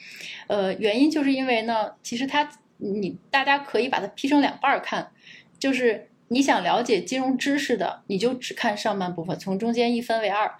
[0.47, 2.47] 呃，原因就是因为呢，其实它
[2.77, 5.11] 你大家可以把它劈成两半看，
[5.57, 10.51] 就是你想了解金融知识的，你就只看上半部分，从中间一分为二。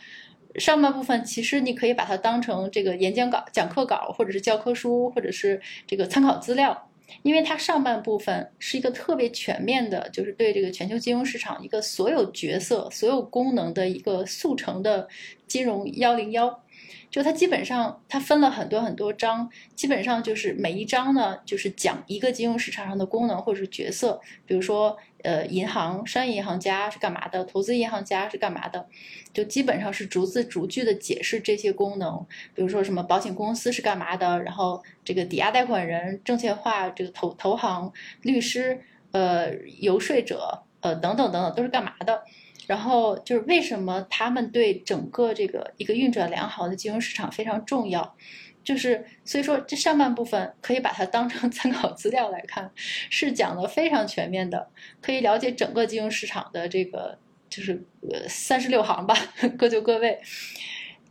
[0.55, 6.89] 上半部分其实你可以把它当成这个演讲稿、讲课稿，或者是教科书，或者是这个参考资料，
[7.23, 15.07] 因为它上半部分是一个特别全面的，就是对这个全球金融市场一个所有角色、所有功能的一个速成的
[15.47, 16.63] 金融幺零幺。
[17.11, 28.87] 就它基本上它分了很多很多章，基本上就是每一章呢，就是讲一个金融市场上的功能或者是角色，比如说呃银行、商业银行家是干嘛的，投资银行家是干嘛的，
[29.33, 37.91] 就基本上是逐字逐句的解释这些功能，比如说什么保险公司是干嘛的，然后这个抵押贷款人、证券化这个投投行、
[38.21, 38.81] 律师、
[39.11, 42.23] 呃游说者、呃等等等等都是干嘛的。
[42.71, 48.15] 然后就是为什么他们对整个这个一个运转良好的金融市场非常重要，
[48.63, 54.69] 就是所以说这上半部分可以把它当成参考资料来看，是讲的非常全面的，
[55.01, 57.19] 可以了解整个金融市场的这个
[57.49, 57.73] 就是
[58.09, 59.13] 呃三十六行吧，
[59.57, 60.17] 各就各位。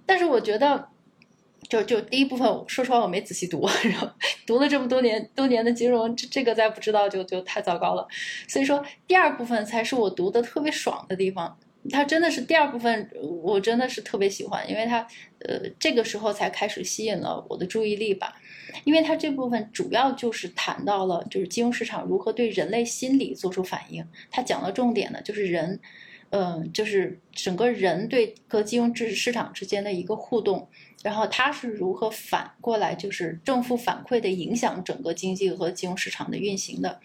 [0.06, 0.89] 但是我觉得。
[1.70, 4.10] 就就第一部分，说实话我没仔细读，然后
[4.44, 8.06] 读了这么多年多年的金融，这这个再不知道就就太糟糕了。
[8.48, 11.56] 所以说第二部分才是我读的特别爽的地方。
[11.88, 13.10] 它真的是第二部分，
[13.42, 14.98] 我真的是特别喜欢，因为它
[15.46, 18.36] 呃这个时候才开始吸引了我的注意力吧。
[18.84, 24.04] 因为它这部分主要就是谈到了就是金融市场如何对人类心理做出反应。
[24.30, 25.80] 它讲的重点呢就是人，
[26.30, 30.68] 嗯，就是整个人对和金融知识市场之间的一个互动。
[31.02, 37.00] 然后它是如何反过来，就是正负反馈的影响整个经济和金融市场的运行的。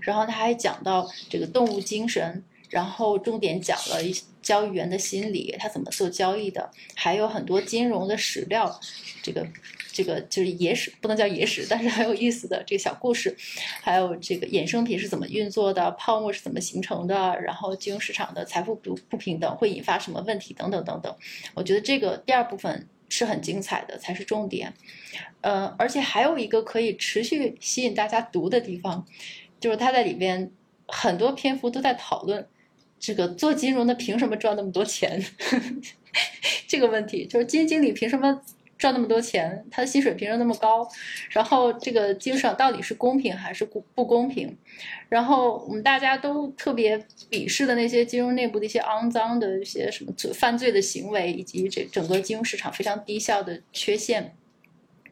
[0.00, 3.96] 然后他还讲到这个动物精神，然后重点讲了
[4.42, 8.78] 交易员的心理，他怎么做交易的，还有很多金融的史料，
[9.22, 9.46] 这个
[9.90, 13.34] 这个就是野史，不能叫野史，但是很有意思的这个小故事，
[13.80, 21.16] 还有这个衍生品是怎么运作的，泡沫是怎么形成的，然后金融市场的财富不不平等会引发什么问题等等等等。
[21.54, 22.86] 我觉得这个第二部分。
[23.08, 24.72] 是很精彩的，才是重点。
[25.40, 29.06] 呃，而且还有一个可以持续吸引大家读的地方，
[29.60, 30.50] 就是他在里边
[30.86, 32.46] 很多篇幅都在讨论
[32.98, 35.24] 这个做金融的凭什么赚那么多钱
[36.66, 38.42] 这个问题，就是基金经理凭什么？
[38.78, 40.88] 赚那么多钱，他的薪水凭什么那么高？
[41.30, 44.56] 然后这个金融到底是公平还是不不公平？
[45.08, 46.96] 然后我们大家都特别
[47.30, 54.34] 鄙视的那些金融内部的一些肮脏的一些什么犯罪的行为，以及这整个金融市场非常低效的缺陷，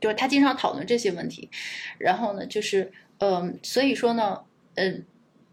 [0.00, 1.50] 就是他经常讨论这些问题。
[1.98, 4.40] 然后呢，就是嗯，所以说呢，
[4.76, 5.04] 嗯。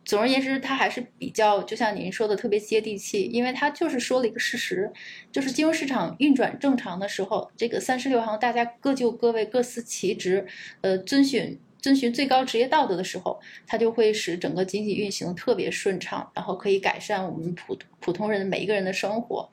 [0.06, 4.91] 总而言之，他还是比较，就像您说的，特别接地气，因为他就是说了一个事实，
[5.32, 10.45] 就是金融市场运转正常的时候，这个三十六行大家各就各位，各司其职，
[10.82, 19.49] 呃，遵循遵循最高职业道德的时候，它就会使整个经济运行特别顺畅，然后可以改善我们普普通人的每一个人的生活。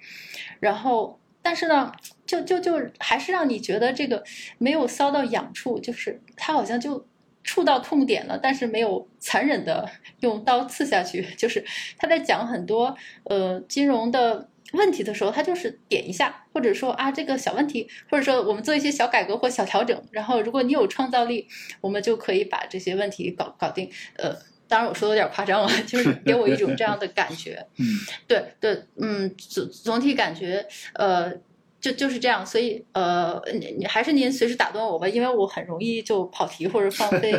[0.59, 1.93] 然后，但是呢，
[2.27, 4.25] 就就就还是让你觉得这个
[4.59, 7.07] 没有骚到痒处，就是它好像就。
[7.43, 9.89] 触到痛点了，但是没有残忍的
[10.21, 11.23] 用刀刺下去。
[11.37, 11.65] 就是
[11.99, 20.01] 他在讲很多呃金融的问题的时候，他就是点一下，或者说啊这个小问题，或者说我们做一些小改革或小调整。
[20.13, 21.49] 然后如果你有创造力，
[21.81, 23.91] 我们就可以把这些问题搞搞定。
[24.17, 24.37] 呃，
[24.69, 27.67] 当然我说的有点夸张了， 就是给我一种这样的感觉。
[27.79, 27.87] 嗯，
[28.29, 31.33] 对对，嗯，总总体感觉呃。
[31.81, 37.33] 就就是这样，所以呃，你你还是您随时打断我吧，因为我很容易就跑题或者放飞，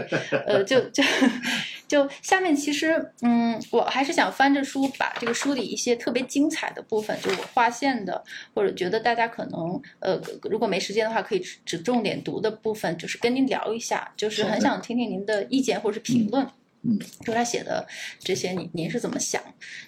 [0.47, 1.03] 呃，就就
[1.87, 8.23] 就下面其实嗯，我还是想翻着书，把这个书里一些特别精彩的部分，就我划线的，
[8.55, 16.43] 或者觉得大家可能呃，如果没时间的话，可以只只重点读的部分，就是跟您聊一下，就是很想听听您的意见或者是评论。
[16.45, 16.51] 嗯，
[16.83, 17.87] 嗯就他写的
[18.19, 19.41] 这些，您您是怎么想？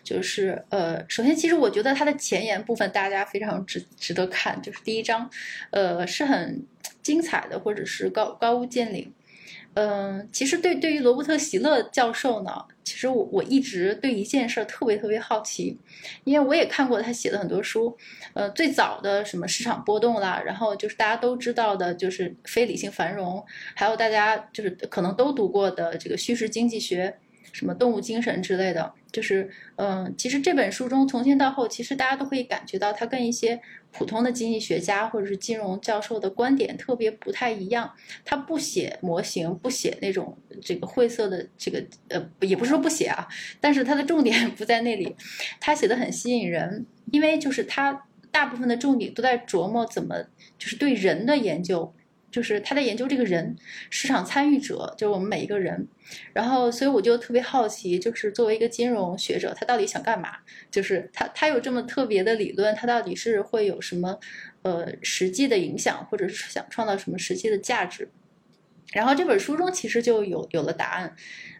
[0.03, 5.29] 就是呃，首先，其实我觉得他的前言部分大家非常值值得看，就是第一章，
[5.71, 6.65] 呃，是很
[7.01, 9.07] 精彩的，或者是高高屋建瓴。
[9.75, 12.51] 嗯，其实对对于罗伯特·席勒教授呢，
[12.83, 15.79] 其实我我一直对一件事特别特别好奇，
[16.23, 17.97] 因为我也看过他写的很多书，
[18.33, 23.43] 呃，最早的什么市场波动啦，然后就是大家都知道的，就是非理性繁荣，
[23.75, 27.15] 还有大家就是可能都读过的这个叙事经济学。
[27.51, 33.61] 什么动物精神之类的，就是，嗯，其实这本书中从前到后，其实大家都可以感觉到，它跟一些
[33.93, 37.89] 普通的经济学家或者是金融教授的观点特别不太一样。
[38.25, 43.27] 他不写模型，不写那种这个晦涩的这个，呃，也不是说不写啊，
[43.61, 45.15] 但是他的重点 不在那里。
[45.59, 50.15] 他写的很吸引人，因为就是他大部分的重点都在琢磨怎么，
[50.57, 51.93] 就是对人的研究。
[52.33, 53.55] 就是他在研究这个人，
[53.91, 55.87] 市场参与者，就是我们每一个人。
[56.33, 60.37] 然后，所以我就特别好奇，就是作为一个金融学者，他到底想干嘛？
[60.71, 64.19] 就是他他有这么特别的理论，他到底是会有什么
[64.63, 68.09] 呃实际的影响，或者是想创造什么实际的价值？
[68.91, 71.15] 然后这本书中其实就有有了答案。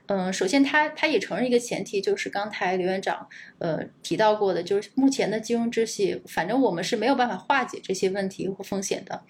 [0.07, 3.27] 嗯，首先他他也承认一个前提，就是刚才刘院长
[3.59, 9.23] 呃提到过的，就是目前的金融秩序，反正我们是没有办法化解这些问题或风险的。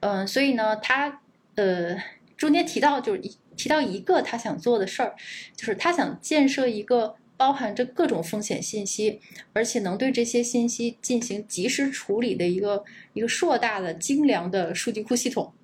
[0.00, 1.22] 嗯，所以呢，他
[1.54, 1.96] 呃
[2.36, 3.22] 中间提到就是
[3.56, 5.14] 提到一个他想做的事儿，
[5.56, 9.20] 就是他想建设一个包含着各种风险信息，
[9.54, 15.54] 而且能对这些信息进行及时处理的一个一个硕大的精良的数据库系统。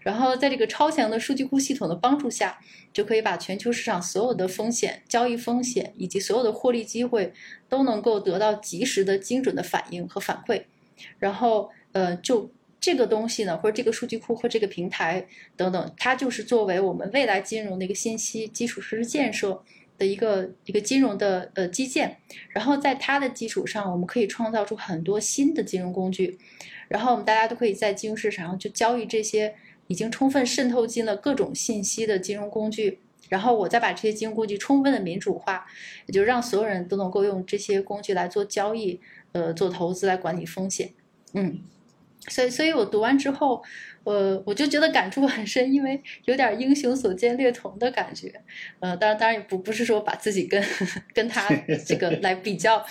[0.00, 2.58] 然后在这个超强的数据库系统的帮助下，
[2.92, 7.32] 就可以把全球市场所有的风险、交易风险以及所有的获利机会
[7.68, 10.62] 都能够得到及时的、精准的反应和反馈。
[11.18, 15.26] 然后，呃，就这个东西呢，或者这个数据库或这个平台
[15.56, 19.62] 等等，它就是作为我们未来金融的一个信息基础设施建设
[19.98, 22.18] 的一个一个金融的呃基建。
[22.50, 26.38] 然后在它的基础上，我们可以创造出很多新的金融工具。
[26.88, 29.54] 然后我们大家都可以在金融市场上去交易这些。
[29.86, 35.66] 已经充分渗透进了各种信息的金融工具，然后我再把这些金融工具充分的民主化，
[36.06, 39.00] 也就让所有人都能够用这些工具来做交易，
[39.32, 40.90] 呃，做投资来管理风险。
[41.32, 41.60] 嗯，
[42.28, 43.62] 所以，所以我读完之后，
[44.04, 48.40] 呃，我就觉得感触很深，因为有点英雄所见略同的感觉。
[48.80, 50.64] 呃，当然，当然也不不是说把自己跟
[51.12, 51.48] 跟他
[51.84, 52.84] 这个来比较。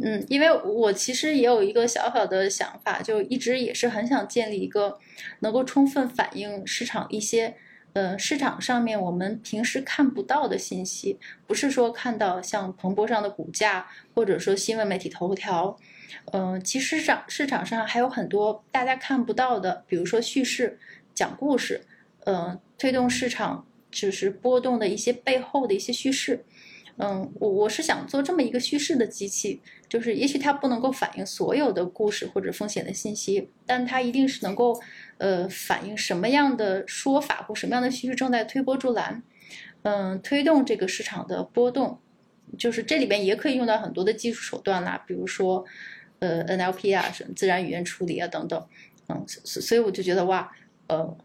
[0.00, 4.96] 嗯，因为我其实也有一个小小的想法，就一直也是很想建立一个
[5.40, 7.56] 能够充分反映市场一些，
[7.94, 11.18] 呃，市场上面我们平时看不到的信息，
[11.48, 15.76] 不是说看到像彭博上的股价，或者说新闻媒体头条，
[16.32, 20.78] 嗯，其实上市场上还有很多大家看不到的，比如说叙事、
[21.12, 21.80] 讲故事，
[22.24, 26.44] 呃，推动市场就是波动的一些背后的一些叙事。
[27.00, 34.80] 嗯，我我是想做这么一个叙事的机器，就是也许它不能够反映所有的故事或者风险的信息，但它一定是能够，
[35.18, 39.22] 呃，反映什么样的说法或什么样的叙事正在推波助澜，
[39.82, 42.00] 嗯，推动这个市场的波动，
[42.58, 45.64] 就是这里边也可以用到很多的技术手段啦，比如说，
[46.18, 48.66] 呃，NLP 啊，什么自然语言处理啊等等，
[49.08, 50.50] 嗯，所所以我就觉得哇，
[50.88, 51.16] 呃。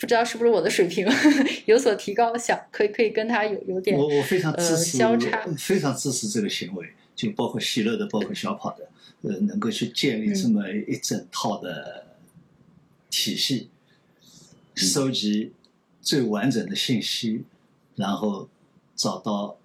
[0.00, 1.06] 不知道是不是我的水平
[1.66, 8.88] 有所提高，想可以可以跟他有有点我我非常支持，交叉，非常支持这个行为，就包括喜乐的，包括小跑的，
[9.20, 12.06] 呃，能够去建立这么一整套的
[13.10, 13.68] 体系，
[14.74, 15.52] 收集
[16.00, 17.44] 最完整的信息，
[17.96, 18.48] 然后
[18.96, 19.58] 找到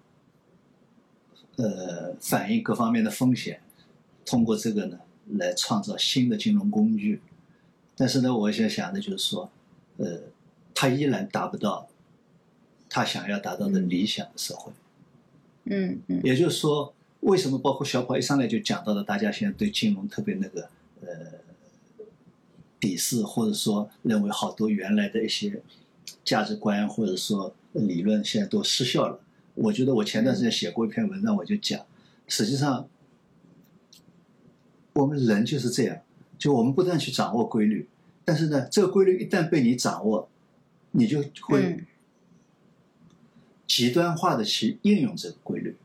[1.56, 3.60] 呃反映各方面的风险，
[4.26, 4.98] 通过这个呢
[5.38, 7.22] 来创造新的金融工具。
[7.96, 9.50] 但是呢，我想想的就是说。
[9.98, 10.20] 呃，
[10.74, 11.88] 他依然达不到
[12.88, 14.72] 他想要达到的理想的社会。
[15.64, 16.20] 嗯嗯。
[16.22, 20.68] 也就是说，为什么包括小跑一上来就讲到了，大家现在对金融特别那个
[21.00, 21.08] 呃
[22.78, 25.62] 鄙视，或者说认为好多原来的一些
[26.24, 29.20] 价值观或者说理论现在都失效了。
[29.54, 31.84] 我觉得我前段时间写过一篇文章，我就讲，
[32.28, 32.86] 实际上
[34.92, 35.98] 我们人就是这样，
[36.38, 37.88] 就我们不断去掌握规律。
[38.26, 40.28] 但是呢，这个规律一旦被你掌握，
[40.90, 41.84] 你就会
[43.68, 45.76] 极端化的去应用这个规律。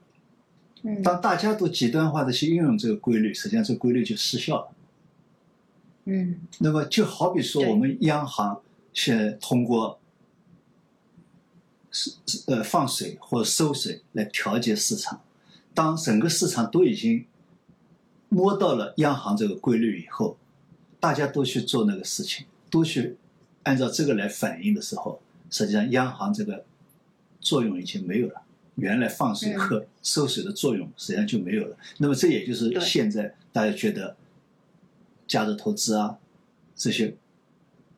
[1.04, 4.72] 当大家都极端化的去应用这个规律，实际上这个规律就失效了。
[6.06, 6.42] 嗯。
[6.58, 8.60] 那么就好比说，我们央行
[8.92, 10.00] 现在通过
[11.92, 12.16] 是
[12.48, 15.22] 呃放水或者收水来调节市场，
[15.76, 17.28] 当整个市场都已经
[18.30, 20.38] 摸到了央行这个规律以后。
[21.02, 23.18] 大家都去做那个事情，都去
[23.64, 26.64] 按照这个来反应的时候，实际上央行这个
[27.42, 28.44] 作用已经没有了。
[28.76, 31.78] 原来放水和收水的作用实际上就没有了。
[31.98, 34.16] 那么这也就是现在大家觉得
[35.28, 36.18] 价值投资啊
[36.76, 37.14] 这些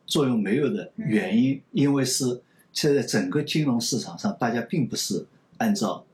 [0.07, 2.41] 作用没有的原因，因为是
[2.71, 5.25] 现在整个金融市场上，大家并不是
[5.57, 6.05] 按照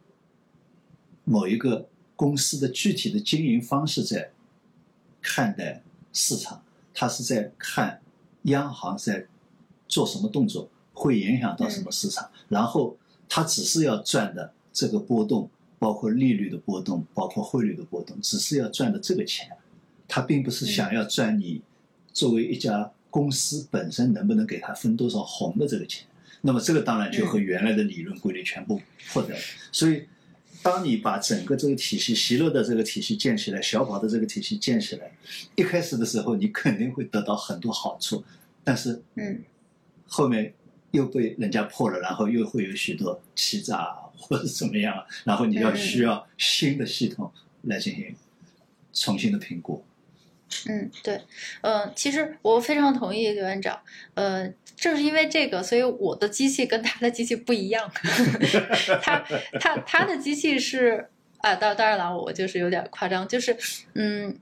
[1.23, 4.31] 某一个公司的具体的经营方式在
[5.21, 5.81] 看待
[6.11, 6.63] 市场。
[6.99, 8.01] 他是在看
[8.41, 9.25] 央行在
[9.87, 12.97] 做什么动作，会影响到什么市场，然后
[13.29, 19.49] 他只是要赚的这个波动，包括利率的波动，包括汇率的波动，只是要赚的这个钱，
[20.09, 21.61] 他并不是想要赚你
[22.11, 26.05] 作为一家公司本身能不能给他分多少红的这个钱。
[26.41, 28.81] 那么这个当然就和原来的理论规律全部
[29.13, 29.41] 破掉了，
[29.71, 30.03] 所以。
[30.61, 35.11] 当你把整个这个体系、习乐的这个体系建起来，小跑的这个体系建起来，
[35.55, 38.23] 一开始的时候你肯定会得到很多好处，
[38.63, 39.43] 但是，嗯，
[40.07, 40.53] 后面
[40.91, 47.31] 又被人家破了，然后又会有许多欺诈啊或者怎么样啊，然后你要嗯需要新的系统
[47.63, 48.15] 来进行
[48.91, 49.83] 重新的评估。
[50.67, 51.21] 嗯，对，
[51.61, 53.79] 呃，其实我非常同意刘院长，
[54.13, 57.91] 呃，正是因为这个，所以我的机器跟他的机器不一样，
[59.01, 59.23] 他
[59.59, 63.55] 他他的机器是啊，当当然了，我就是有点夸张，就是
[63.93, 64.37] 嗯。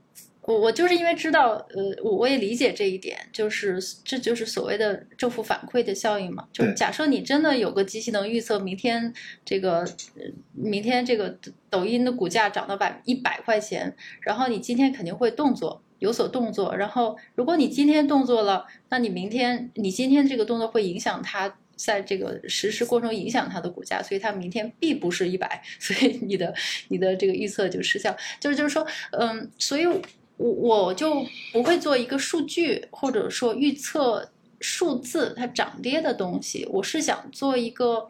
[0.48, 6.48] 我我就是因为知道，呃，我我也理解这一点，就是这就是所谓的政府反馈的效应嘛。
[6.54, 9.12] 就是假设你真的有个机器能预测明天
[9.44, 11.38] 这个，呃明天这个
[11.68, 16.74] 抖音的股价涨到百一百块钱，然后你今天肯定会动作，有所动作。
[16.76, 21.56] 然后如果你今天动作了，那你明天你今天这个动作会影响它。
[21.78, 26.52] 在这个实施过程影响它的股价，所以它明天必不是一百， 所以你的
[26.88, 28.12] 你的这个预测就失效。
[28.40, 30.02] 就是就是说，嗯，所以我
[30.38, 34.28] 我就不会做一个数据或者说预测
[34.58, 38.08] 数字它涨跌的东西，我是想做一个，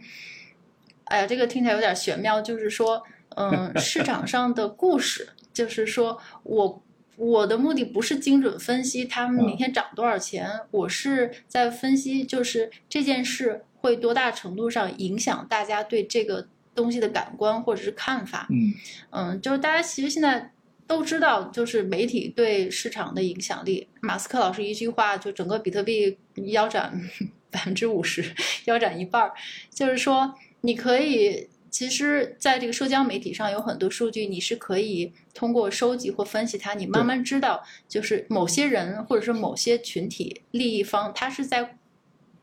[1.05, 3.03] 哎呀，这个听起来有点玄妙，就是说，
[3.36, 6.82] 嗯，市场上的故事，就是说我。
[7.18, 18.46] 我的目的不是精准分析他们明天涨多少钱，我是在分析，就是这件事会多大程度上影响大家对这个东西的感官或者是看法。
[18.50, 18.72] 嗯
[19.10, 20.52] 嗯，就是大家其实现在
[20.86, 23.88] 都知道，就是媒体对市场的影响力。
[24.00, 26.16] 马斯克老师一句话，就整个比特币
[26.46, 26.98] 腰斩
[27.50, 28.24] 百分之五十，
[28.66, 29.32] 腰斩一半儿。
[29.70, 41.76] 就是说，你可以，其实在这个社交媒体上有很多数据，你是可以通过收集或分析它，你慢慢知道，就是某些人或者是某些群体利益方，他是在，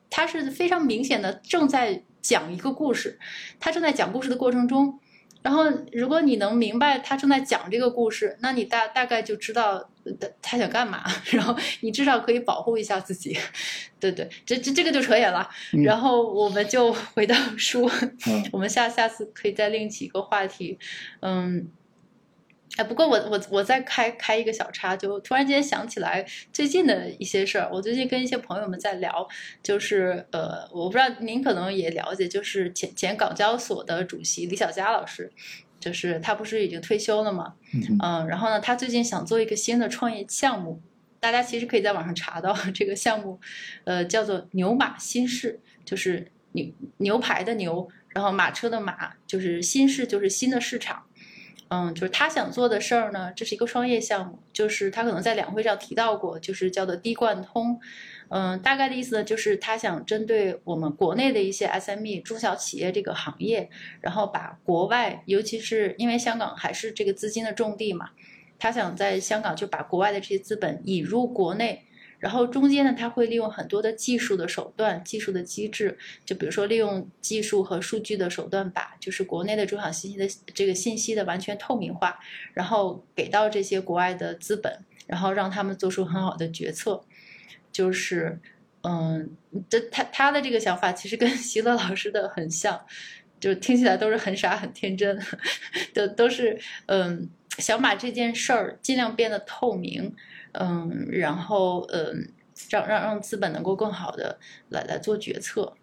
[0.10, 3.20] 他是非常明显的正在讲一个故事，
[3.60, 5.00] 他正在讲故事的过程中。
[5.46, 9.78] 然后，如果你能明白他正在讲这个故事，那你大大概就知道
[10.20, 13.38] 他他想干嘛， 然后你至少可以保护一下自己。
[14.00, 15.48] 对对，这这这个就扯远了。
[15.74, 17.88] 嗯然后我们就回到书，
[18.28, 20.80] 嗯 我们下下次可以再另起一个话题。
[21.22, 21.68] 嗯，
[22.78, 27.70] 哎，不过我我我再开开一个小差，就突然间想起来最近的一些事儿。
[27.72, 29.26] 我最近跟一些朋友们在聊，
[29.64, 35.32] 就是呃，我不知道您可能也了解，就是前前港交所的主席李小加老师，
[35.80, 37.54] 就是他不是已经退休了吗？
[37.74, 40.82] 嗯嗯，然后呢，他最近想做一个新的创业项目，
[41.22, 43.40] 大家其实可以在网上查到这个项目，
[43.86, 46.68] 呃，叫做牛马新市，就是牛
[46.98, 51.05] 牛排的牛，然后马车的马，就是新市，就是新的市场。
[51.76, 57.78] 嗯，就是他想做的事儿呢，这是一个创业项目，就是他可能在两会上提到过，就是叫做低贯通。
[58.30, 63.70] 嗯，大概的意思呢，就是他想针对我们国内的一些 SME 中小企业这个行业，
[64.00, 68.12] 然后把国外，尤其是因为香港还是这个资金的重地嘛，
[68.58, 71.84] 他想在香港就把国外的这些资本引入国内，
[72.20, 82.20] 然后中间呢，他会利用很多的技术的手段、技术的机制，就比如说利用技术和数据的手段，把就是国内的中小信息的这个信息的完全透明化，
[82.54, 87.04] 然后给到这些国外的资本，然后让他们做出很好的决策，
[87.72, 88.40] 就是。
[88.88, 89.36] 嗯，
[89.68, 92.80] 这他他的这个想法其实跟 席勒老师的很像，
[93.40, 95.20] 就听起来都是很傻很天真，
[95.92, 96.56] 都都是
[96.86, 100.14] 嗯想把这件事儿尽量变得透明，
[100.60, 102.30] 嗯，然后嗯
[102.70, 104.40] 让让让资本能够更好的
[104.70, 105.74] 来来做决策。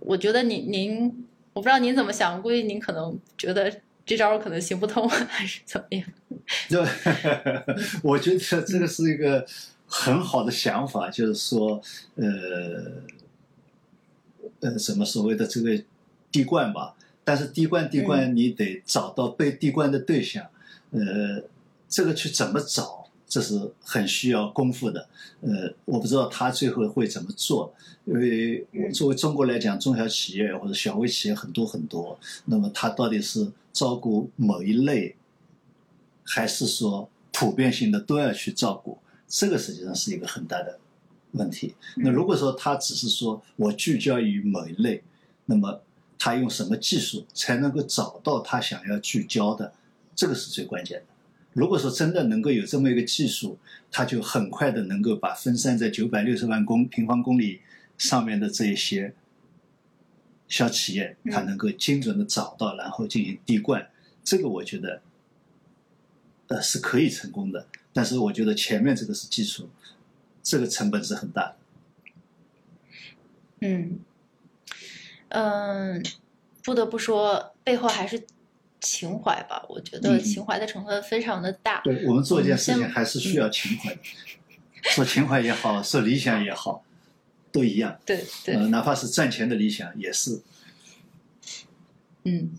[0.00, 3.72] 我觉得您您我不知道您怎么想，估计您可能觉得
[4.04, 6.06] 这招可能行不通，还是怎么样？
[6.68, 6.84] 对，
[8.04, 9.44] 我觉得这个是一个
[9.86, 11.80] 很好的想法，就是说，
[12.16, 13.02] 呃，
[14.60, 15.82] 呃，什么所谓的这个
[16.30, 16.94] 滴灌吧。
[17.24, 20.46] 但是滴灌滴灌，你得找到被滴灌的对象，
[20.92, 21.42] 呃，
[21.88, 25.08] 这个去怎么找，这是很需要功夫的。
[25.40, 27.74] 呃，我不知道他最后会怎么做，
[28.04, 35.16] 因为作为中国来讲，中小企业或者小微企业很多很多，那么他到底是照顾某一类？
[36.28, 38.98] 还是说普遍性的都要去照顾，
[39.28, 40.80] 这个实际上是一个很大的
[41.30, 41.76] 问题。
[41.98, 45.04] 那如果说他只是说我聚焦于某一类，
[45.44, 45.82] 那么
[46.18, 49.72] 他用什么技术才能够找到他想要聚焦的，
[50.16, 51.06] 这个是最关键的。
[51.56, 53.58] 如果说真的能够有这么一个技术，
[53.90, 57.62] 它就很快的能够把分散在九百六十万公平方公里
[57.96, 59.14] 上面的这一些
[60.46, 63.88] 小企业，它能够精准的找到，然后进行滴灌。
[64.22, 65.00] 这个我觉得。
[66.48, 69.68] 呃，是可以成功的，但是我觉得前面这个是基础，
[70.44, 71.56] 这个成本是很大的。
[73.62, 73.98] 嗯，
[75.30, 76.04] 嗯，
[76.62, 78.24] 不得不说，背后还是
[78.80, 79.64] 情怀吧。
[79.68, 81.80] 我觉得嗯情怀的成分非常的大。
[81.82, 84.00] 对我们做一件事情嗯还是需要情怀的，
[84.82, 86.84] 说情怀也好，说理想也好，
[87.50, 87.98] 都一样。
[88.04, 90.42] 对对，呃，哪怕是赚钱的理想也是。
[92.24, 92.52] 嗯，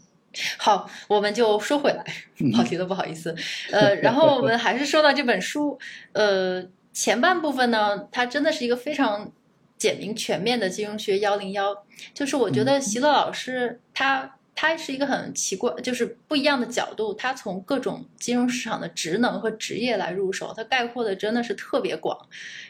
[0.57, 2.03] 好，我们就说回来，
[2.39, 3.35] 嗯 跑题了，不好意思。
[3.71, 5.79] 呃，然后我们还是说到这本书，
[6.13, 9.31] 呃，前半部分呢，它真的是一个非常
[9.77, 14.36] 简明全面的金融学幺零幺，就是我觉得席勒老师他。
[14.59, 17.13] 它是一个很奇怪，就是不一样的角度。
[17.13, 22.27] 它从各种金融市场的职能和职业来入手，它概括的真的是特别广。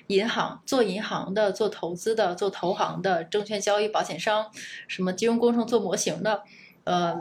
[0.07, 4.51] 银行做银行的，做投资的，做投行的，证券交易、保险商，
[4.89, 6.43] 什么金融工程做模型的，
[6.83, 7.15] 呃，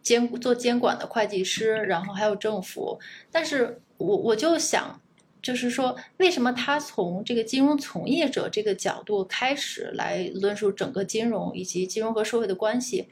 [0.00, 2.98] 监做监管的会计师，然后还有政府。
[3.30, 4.98] 但是我我就想。
[5.46, 13.06] 就是说，为什么他从这个金融从业者这个角度开始来论述整个金融以及金融和社会的关系？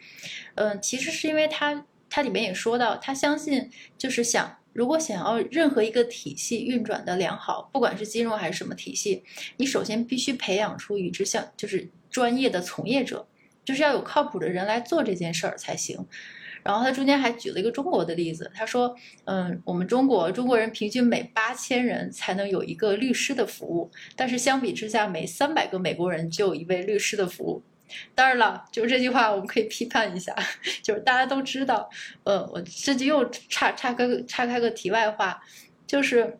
[0.56, 9.22] 嗯，其实是因为他他里面也说到，他相信就是想，如果想要任何一个体系运转的良好，不管是金融还是什么体系，
[9.58, 13.28] 你首先必须培养出与之相就是专业的从业者，
[13.64, 16.04] 就是要有靠谱的人来做这件事儿才行。
[16.64, 18.96] 然后他中间还举了一个中国的例子，他说，
[19.26, 27.62] 嗯，我们中国中国人平均每八千人才能有一个律师的服务，但是相比之下，每三百个美国人就有一位律师的服务。
[28.14, 30.34] 当然了，就是这句话我们可以批判一下，
[30.82, 31.88] 就是大家都知道，
[32.24, 35.38] 呃，我这就又岔岔开个岔开个题外话，
[35.86, 36.38] 就是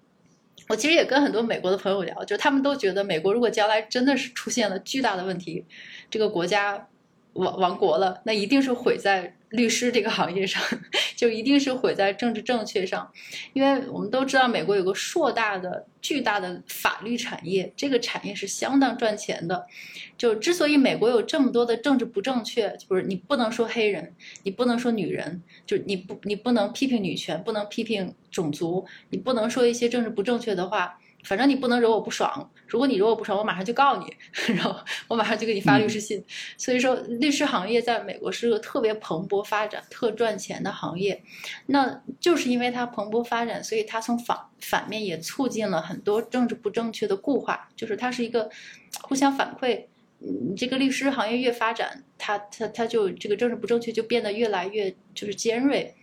[0.68, 5.64] 我其实也跟很多美国的朋友聊，就他们都觉得美国如果将来真的是出现了巨大的问题，
[6.10, 6.88] 这个国家
[7.34, 9.36] 亡亡国了，那一定是毁在。
[9.50, 10.60] 律师这个行业上，
[11.14, 13.08] 就一定是毁在政治正确上，
[13.52, 19.64] 因为我们都知道美国有个硕大的、巨大的法律产业，这个产业是相当赚钱的。
[20.18, 24.12] 就之所以美国有这么多的政治不正确，就是你不能说黑人，
[24.42, 30.98] 你不能说女人，就你不你不能批评女权，不能批评种族，你不能说一些政治不正确的话。
[31.24, 34.16] 反正你不能惹我不爽，如果你惹我不爽，我马上就告你，
[34.54, 34.76] 然后
[35.08, 36.22] 我马上就给你发律师信。
[36.58, 41.22] 所以说，律师行业在美国是个特别蓬勃发展、特赚钱的行业。
[41.66, 48.50] 那就是因为它蓬勃发展，所以它从反反面也促进了很多政治不正确的固化，就是它是一个
[49.02, 49.86] 互相反馈。
[50.18, 55.94] 你这个律师行业越发展，它它它就这个政治不正确就变得越来越就是尖锐。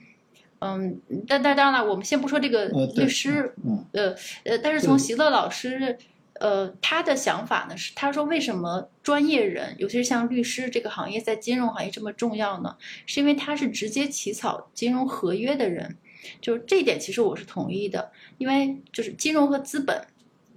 [0.63, 3.51] 嗯，但但当然了，我们先不说这个律师，
[3.93, 5.97] 呃呃，但是从席勒老师，
[6.33, 12.77] 呃，他的想法呢是，他说为什么专业人，尤其是像律师这个行业在金融行业这么重要呢？
[13.07, 15.97] 是因为他是直接起草金融合约的人，
[16.39, 19.99] 就是这一点其实我是同意的，因为就是金融和资本，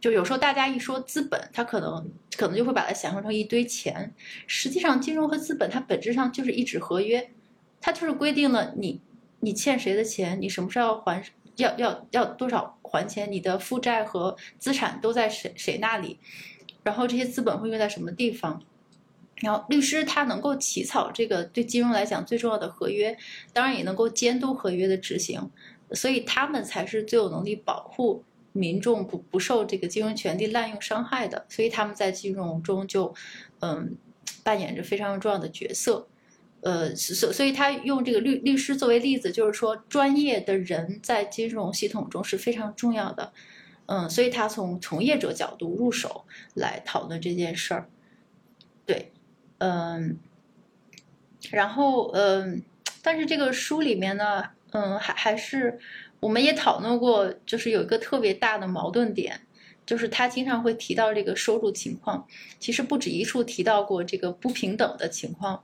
[0.03, 4.13] 就有时候大家一说资本，他可能可能就会把它想象成一堆钱，
[4.47, 7.31] 实际上金融和资本它本质上就是一纸合约，
[7.81, 9.01] 它就是规定了你。
[9.45, 10.41] 你欠谁的钱？
[10.41, 11.23] 你什么时候要还？
[11.57, 13.31] 要要要多少还钱？
[13.31, 16.19] 你的负债和资产都在谁谁那里？
[16.83, 18.61] 然后这些资本会用在什么地方？
[19.37, 23.17] 然后律师他能够起草这个对金融来讲最重要的合约，
[23.53, 25.49] 当然也能够监督合约的执行，
[25.93, 31.47] 所以他们才是最有能力保护民众不不受这个金融权利滥用伤害的。
[31.49, 33.15] 所以他们在金融中就
[33.61, 33.97] 嗯
[34.43, 36.09] 扮演着非常重要的角色。
[36.65, 43.35] 呃，所所以，他用这个律律师作为例子，就是说，专业的人在金融系统中是非常重要的。
[43.85, 47.87] 嗯，所以他从从业者角度入手来讨论这件事儿。
[48.87, 49.13] 对，
[49.59, 50.17] 嗯，
[51.51, 52.63] 然后嗯，
[53.03, 55.79] 但是这个书里面呢，嗯，还还是
[56.21, 59.43] 我们也讨论过，就是有一个特别大的矛盾点，
[59.85, 62.27] 就是他经常会提到这个收入情况，
[62.59, 65.63] 其实不止一处提到过这个不平等的情况。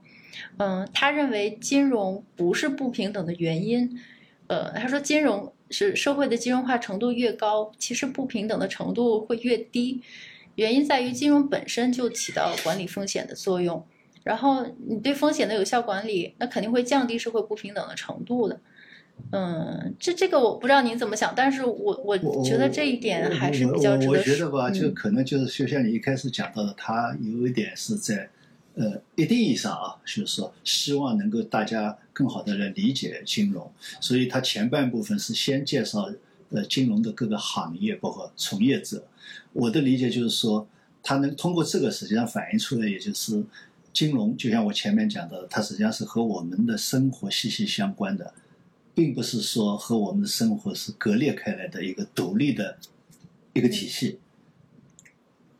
[0.57, 3.99] 嗯，他认为金融不是不平等的原因。
[4.47, 10.01] 呃，他说金融是社会的金融化程度越高，其实不平等的程度会越低。
[10.55, 13.85] 原因在于金融本身就起到管理风险的作用，
[14.23, 18.59] 然后你对风险的有效管理，那肯定会降低社会不平等的程度的。
[19.31, 24.11] 嗯，这这个我不知道您怎么想，但是我我觉得这一点还是比较值得。
[24.11, 28.29] 我觉得吧，就可能就是就像你一开始讲到的，他有一点是在。
[28.73, 33.69] 呃，一定意义上啊，就是说，希望能够大家更好的来理解金融，
[33.99, 36.09] 所以它前半部分是先介绍
[36.51, 39.05] 呃金融的各个行业，包括从业者。
[39.51, 40.65] 我的理解就是说，
[41.03, 43.43] 它能通过这个实际上反映出来，也就是
[43.91, 48.33] 金融，就像我前面讲的，它实际上是和我们的生活息息相关的，
[48.95, 52.77] 并不是说和我们的生活是割裂开来的一个独立的
[53.51, 54.19] 一个体系。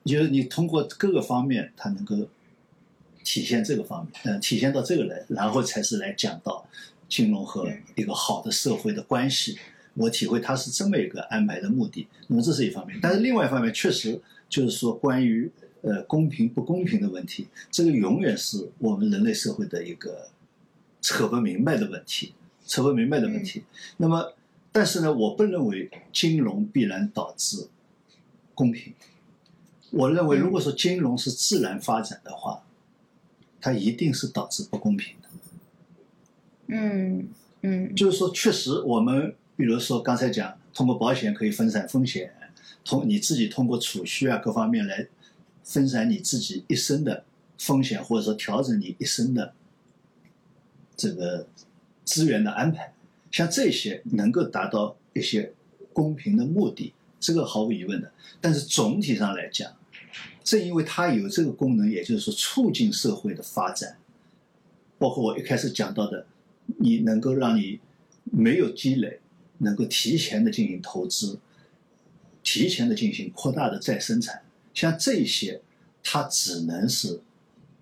[0.05, 2.29] 就是你通过各个方面，它能够。
[3.31, 6.67] 体现这个方面，嗯，体现到这个来，然后才是来讲到
[7.07, 7.65] 金融和
[7.95, 9.57] 一个好的社会的关系。
[9.93, 12.09] 我体会他是这么一个安排的目的。
[12.27, 14.19] 那么这是一方面，但是另外一方面，确实
[14.49, 15.49] 就是说关于
[15.81, 20.27] 呃公平不公平的问题，这个永远是我们人类社会的一个
[20.99, 22.33] 扯不明白的问题，
[22.67, 23.63] 扯不明白的问题。
[23.95, 24.33] 那么，
[24.73, 27.69] 但是呢，我不认为金融必然导致
[28.53, 28.93] 公平。
[29.91, 32.63] 我认为，如果说金融是自然发展的话，
[33.61, 35.29] 它一定是导致不公平的。
[36.67, 37.29] 嗯
[37.61, 42.33] 嗯，就是说，确实我们比如说刚才讲，通过保险可以分散风险，
[42.83, 45.07] 通你自己通过储蓄啊各方面来
[45.63, 47.23] 分散你自己一生的
[47.57, 49.53] 风险，或者说调整你一生的
[50.97, 51.45] 这个
[52.03, 52.93] 资源的安排，
[53.29, 55.53] 像这些能够达到一些
[55.93, 58.11] 公平的目的，这个毫无疑问的。
[58.39, 59.71] 但是总体上来讲，
[60.43, 63.97] 正因为它有这个功能，也就是说促进社会的发展，
[64.97, 66.25] 包括我一开始讲到的，
[66.79, 67.79] 你能够让你
[68.23, 69.19] 没有积累，
[69.59, 71.39] 能够提前的进行投资，
[72.43, 74.41] 提前的进行扩大的再生产，
[74.73, 75.61] 像这些，
[76.03, 77.21] 它只能是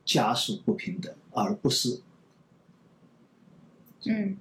[0.03, 2.01] 加速不平等，而不是
[4.05, 4.37] 嗯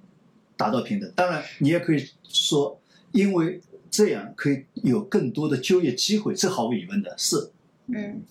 [0.57, 1.09] 达到平等。
[1.15, 2.81] 当然，你也可以说，
[3.13, 7.51] 因为这样可以有更多的就业机会，这毫无疑问的是。
[7.93, 8.23] 嗯。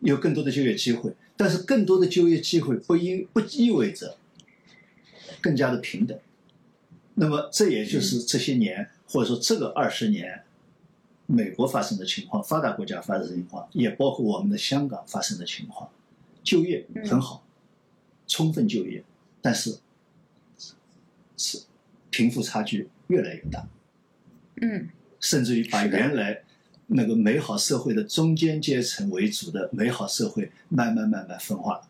[0.00, 4.16] 有更多的就业机会，但是更多的就业机会不意不意味着
[5.40, 6.16] 更加的平等。
[7.14, 10.44] 那么这也就是这些年或者说这个二十年，
[11.26, 15.90] 美国发生的情况，发达国家发生的情况，也包括我们的香港发生的情况，
[16.44, 17.44] 就业很好，
[18.28, 19.02] 充分就业，
[19.42, 19.78] 但是
[21.36, 21.62] 是
[22.10, 23.66] 贫富差距越来越大，
[24.60, 24.90] 嗯。
[25.18, 26.44] 甚至于把原来
[26.88, 31.88] 那个美好社会的中间阶层为主的美好社会，慢慢慢慢分化了。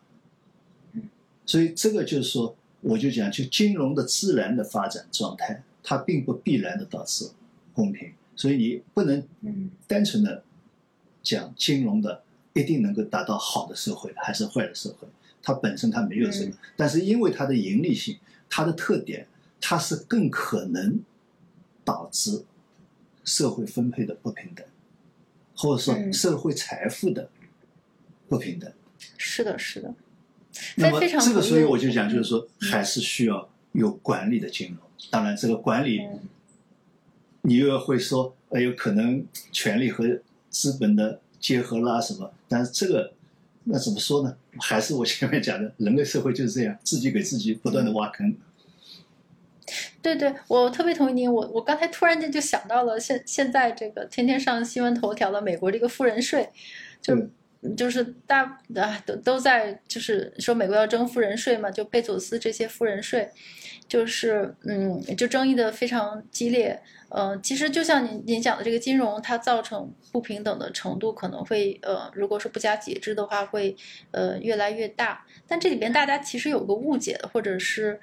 [1.45, 7.31] 所以这个就是说，我就讲，就金融的自然的发展状态，它并不必然的导致
[7.73, 9.71] 公平，所以你不能嗯。
[9.87, 10.43] 单纯的
[11.23, 12.21] 讲金融的
[12.53, 15.07] 一定能够达到好的社会还是坏的社会，
[15.41, 16.53] 它本身它没有这个，嗯。
[16.75, 18.17] 但是因为它的盈利性，
[18.49, 19.25] 它的特点，
[19.59, 20.99] 它是更可能
[21.83, 22.43] 导致
[23.23, 24.63] 社会分配的不平等，
[25.59, 27.29] 或者说嗯社会财富的
[28.29, 28.71] 不平等。
[29.17, 29.93] 是的是的，
[30.77, 34.77] 那么这个，所以我就讲，就是说，嗯还是需要有管理的金融。
[35.09, 36.21] 当然，这个管理，嗯
[37.41, 43.13] 你又会说，呃，有可能权力和资本的结合啦什么，但是这个
[43.65, 44.35] 那怎么说呢？
[44.59, 48.33] 还是我前面讲的，人类社会就是这样，自己给自己不断的挖坑。
[50.01, 51.27] 对对，我特别同意你。
[51.27, 56.49] 我我刚才突然间就想到了现现在这个天天上新闻头条的美国这个富人税，
[57.01, 57.15] 就
[57.75, 58.43] 就是大
[58.75, 63.29] 啊都都在就是说美国要征富人税嘛，就贝佐斯这些富人税，
[63.87, 66.81] 就是嗯就争议的非常激烈。
[67.11, 73.75] 呃，其实就像您您讲的这个金融，它造成不平等的程度可能会呃，如果是不加节制的话，会
[74.11, 75.25] 呃越来越大。
[75.47, 77.99] 但这里边大家其实有个误解，或者是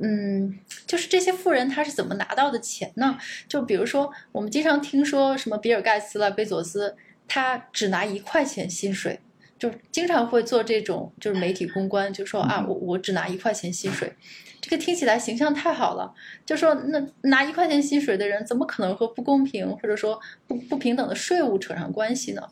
[0.00, 3.16] 嗯，就是这些富人他是怎么拿到的钱呢？
[3.48, 6.96] 就比如说，我们经常听说什么比尔盖茨了、贝佐斯，
[7.28, 9.20] 他只拿一块钱薪水，
[9.58, 14.12] 就经常会做这种就是媒体公关，就说啊，我我只拿一块钱薪水，
[14.60, 16.12] 这个听起来形象太好了。
[16.44, 22.42] 就说那拿一块钱薪水的人，怎么可能和不公平或者说不不平等的税务扯上关系呢？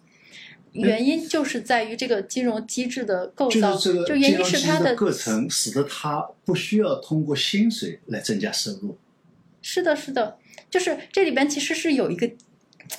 [0.73, 8.97] 原因就是在于这个金融机制的构造，就是这个就原因是它的构成，使得它不需要通过薪水来增加收入。
[9.61, 10.39] 是的，是的，
[10.71, 12.31] 就是这里边其实是有一个，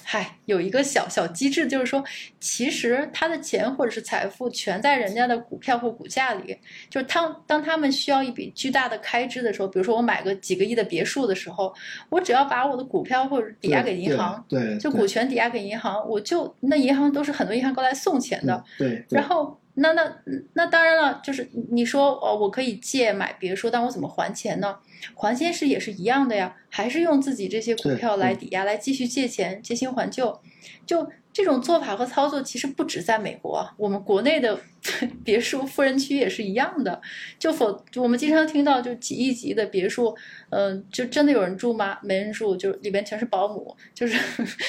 [0.04, 2.04] 嗨，有一个小小机制，就是说，
[2.40, 6.58] 其实他的钱或者是财富全在人家的股票或股价里。
[6.90, 11.74] 就是当当他们需要一笔巨大的开支的时候，比如说我买个几个亿的别墅的时候，
[12.10, 18.64] 我只要把我的股票或者抵押给银行，对，对就股权抵押给银行，我就那银行都是很多银行过来送钱的。
[18.78, 20.16] 对然后那那
[20.54, 24.78] 那当然了，就是你说哦，我可以借买别墅，但我怎么还钱呢？
[25.16, 30.40] 还钱时也是一样的呀，还是用自己这些股票来抵押，来继续借钱，借新还旧。
[30.86, 34.58] 就这种做法和操作，其实不止在美国，我们国内的
[35.26, 37.02] 别墅富人区也是一样的。
[37.40, 40.16] 就否，我们经常听到，就几亿级的别墅，
[40.52, 41.98] 嗯、就真的有人住吗？
[42.04, 44.16] 没人住，就里边全是保姆，就是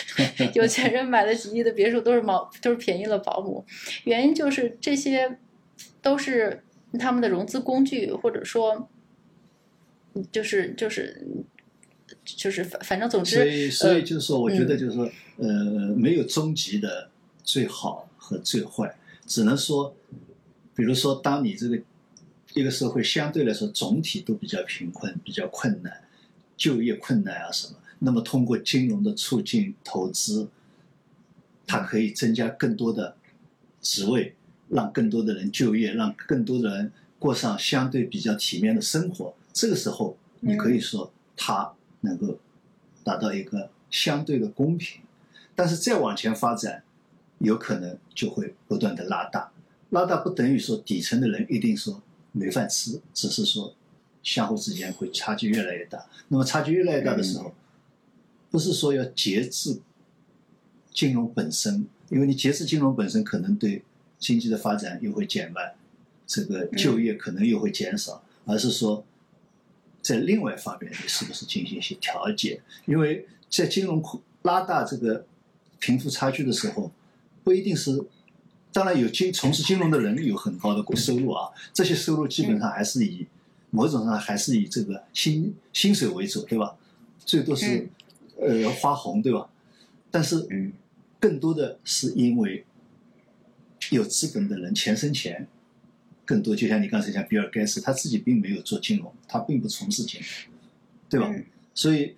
[0.54, 3.62] 有钱人买的几亿的别墅都是毛，都是便宜了保姆。
[4.04, 5.38] 原因就是这些
[6.00, 6.64] 都是
[6.98, 8.88] 他们的融资工具，或者说，
[10.32, 11.26] 就是就是
[12.24, 15.48] 就是反反正总之，所以，所以呃就是说，我觉得嗯就是说，呃，
[15.94, 17.10] 没有终极的
[17.42, 18.96] 最好和最坏，
[19.26, 19.94] 只能说，
[20.74, 21.78] 比如说，当你这个
[22.54, 26.02] 一个社会相对来说总体都比较贫困、比较困难，
[26.56, 30.48] 就业困难啊什么，那么通过金融的促进投资，
[31.66, 33.16] 它可以增加更多的
[33.82, 34.34] 职位，
[34.68, 39.34] 让更多的人就业，让更多的人过上相对比较体面的生活。
[39.52, 41.72] 这个时候，你可以说它
[42.04, 42.38] 能够
[43.02, 45.02] 达到一个相对的公平。
[45.56, 46.82] 但是再往前发展，
[47.38, 49.52] 有可能就会不断的拉大，
[49.90, 52.02] 拉大不等于说底层的人一定说
[52.32, 53.74] 没饭吃，只是说
[54.22, 56.06] 相互之间会差距越来越大。
[56.28, 57.54] 那么差距越来越大的时候，
[58.50, 59.80] 不是说要节制
[60.92, 63.84] 金融本身，因为你节制金融本身可能对
[64.18, 65.74] 经济的发展又会减慢，
[66.26, 69.04] 这个就业可能又会减少，而是说
[70.04, 72.62] 在另外一方面你是不是进行一些调节？
[72.86, 74.00] 因为在金融
[74.42, 75.26] 拉大这个。
[75.80, 76.90] 贫富差距的时候，
[77.42, 78.02] 不一定是，
[78.72, 83.26] 当然有金从事金融的人有很高的收入啊，这些收入基本上还是以
[83.68, 86.74] 某种上还是以这个薪薪水为主，对吧？
[87.26, 87.86] 最多是
[88.40, 89.46] 呃花红，对吧？
[90.10, 90.48] 但是
[91.20, 92.64] 更多的是因为
[93.90, 95.46] 有资本的人钱生钱，
[96.24, 100.30] 更多就像你刚才讲比尔盖茨，他自己并没有做金融，他并不从事金融，
[101.08, 101.32] 对吧？
[101.74, 102.16] 所以。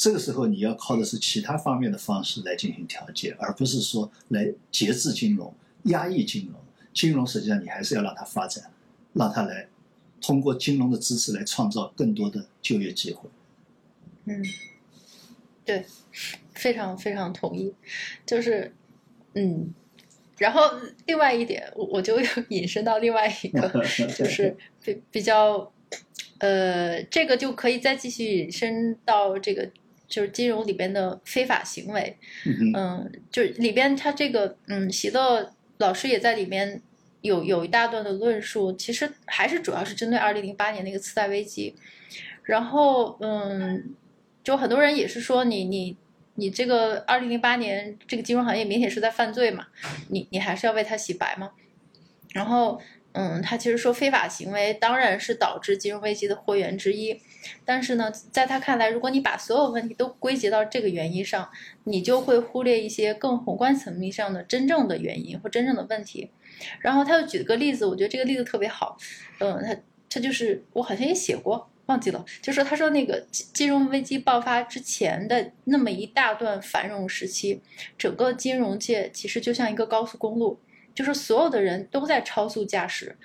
[0.00, 5.52] 这个时候你要靠的是其他方面的方式来进行调节，而不是说来节制金融、
[5.86, 6.54] 压抑金融。
[6.94, 8.70] 金融实际上你还是要让它发展，
[9.14, 9.66] 让它来
[10.20, 13.28] 通过金融的支持来创造更多的就业机会。
[14.26, 14.40] 嗯，
[15.64, 15.84] 对，
[16.54, 17.74] 非常非常同意。
[18.24, 18.72] 就是，
[19.34, 19.74] 嗯，
[20.38, 20.62] 然后
[21.06, 22.18] 另外一点，我我就
[22.48, 23.68] 引申到另外一个，
[24.16, 25.72] 就是比比较，
[26.38, 29.70] 呃，这个就可以再继续引申到这个。
[30.08, 32.16] 就是金融里边的非法行为，
[32.74, 36.80] 嗯，就里边他这个，嗯，喜乐老师也在里面
[37.20, 41.74] 有有一大段的论述，其实还是主要是针对二零零八年那个次贷危机，
[42.44, 43.94] 然后，嗯，
[44.42, 45.94] 就很多人也是说你你
[46.38, 49.66] 你这个二零零八年这个金融行业明显是在犯罪嘛，
[50.08, 51.50] 你你还是要为他洗白吗？
[52.32, 52.80] 然后。
[53.12, 57.18] 嗯，他其实说非法行为当然是导致金融危机的祸源之一，
[57.64, 61.50] 但是呢，在他看来，如果你把所有问题都归结到这个原因上，
[61.84, 66.30] 你就会忽略一些更宏观层面上的真正的原因或真正的问题。
[66.80, 68.96] 然后他又举了个例子，我觉得这个例子特别好。
[69.40, 69.76] 嗯，他
[70.10, 77.60] 他就是我好像也写过，忘记了，就说他说那个金融危机爆发之前的那么一大段繁荣时期，
[77.98, 80.58] 整个金融界其实就像一个高速公路。
[80.94, 83.16] 就是所有的人都在超速驾驶，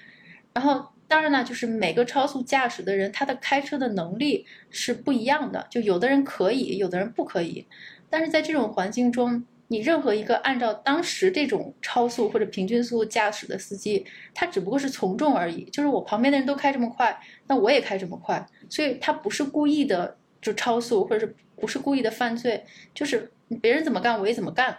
[0.53, 5.65] 然后当然呢，就是每个超速驾驶的人，他的开车的能力是不一样的。
[5.71, 7.65] 就有的人可以，有的人不可以。
[8.11, 9.43] 但是在这种环境中，
[9.73, 14.05] 你任何一个按照当时这种超速或者平均速度驾驶的司机，
[14.35, 15.63] 他只不过是从众而已。
[15.71, 18.45] 就是我旁边的人都开这么快，那我也开这么快。
[18.69, 22.63] 所以他不是故意的就超速，或者是不是故意的犯罪，
[22.93, 24.77] 就是别人怎么干我也怎么干。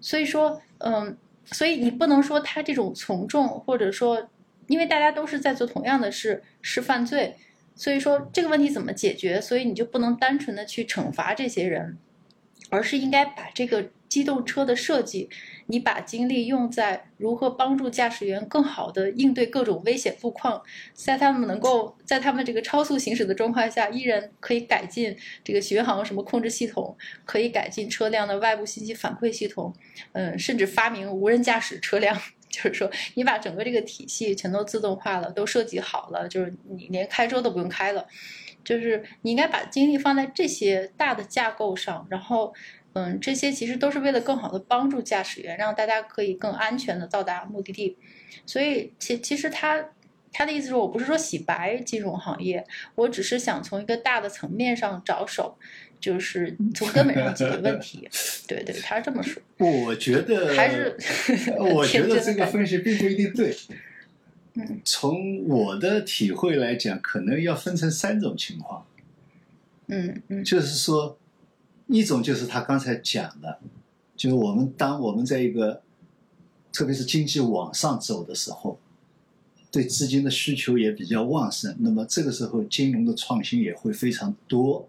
[0.00, 1.16] 所以说，嗯。
[1.52, 4.28] 所以你不能说他这种从众，或者说，
[4.68, 7.34] 因为大家都是在做同样的事，是犯罪。
[7.74, 9.40] 所以说这个问题怎么解决？
[9.40, 11.98] 所以你就不能单纯的去惩罚这些人，
[12.70, 15.28] 而是应该把这个机动车的设计。
[15.66, 20.60] 你把精力用在如何帮助驾驶员更好的应对各种危险路况，
[20.92, 29.72] 在他们能够在他们这个超速行驶的状况下，依然可以改进这个巡航什么控制系统，可以改进车辆的外部信息反馈系统，
[30.10, 38.04] 嗯，甚至发明无人驾驶车辆， 就是说你把整个这个体系全都自动化了，都设计好了，就是你连开车都不用开了，
[38.64, 42.54] 就是你应该把精力放在这些大的架构上，然后。
[42.92, 47.96] 嗯，这些其实都是为了更好的帮助驾驶员，让大家可以更安全的到达目的地。
[48.44, 49.90] 所以，其其实他
[50.32, 52.64] 他的意思是我不是说洗白金融行业，
[52.96, 55.56] 我只是想从一个大的层面上着手，
[56.00, 58.08] 就是从根本上解决问题。
[58.48, 59.40] 对对，他是这么说。
[59.58, 60.96] 我觉得还是，
[61.60, 63.54] 我觉得 这个分析并不一定对。
[64.68, 68.84] 嗯，从我的体会来讲，可能要分成三种情况。
[69.86, 71.16] 嗯嗯，就是说。
[71.92, 73.58] 一种就是他刚才讲的，
[74.16, 75.82] 就是我们当我们在一个，
[76.72, 78.78] 特别是经济往上走的时候，
[79.72, 84.88] 对资金的需求也比较旺盛，那么这个时候金融的创新也会非常多，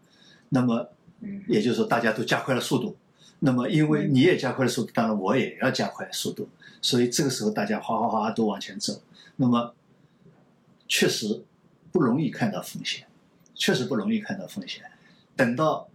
[0.49, 0.89] 那么，
[1.47, 2.95] 也就是说大家都加快了速度，
[3.39, 6.47] 那么因为你也加快了速度，当然我也要加快速度，
[6.83, 9.01] 所以这个时候大家哗哗哗都往前走，
[9.35, 9.73] 那么
[10.87, 11.43] 确实
[11.91, 13.07] 不容易看到风险，
[13.55, 14.83] 确实不容易看到风险，
[15.35, 15.87] 等到。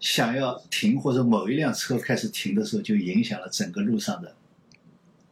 [0.00, 4.32] 想要停或者某一辆车开始停的时候，就影响了整个路上的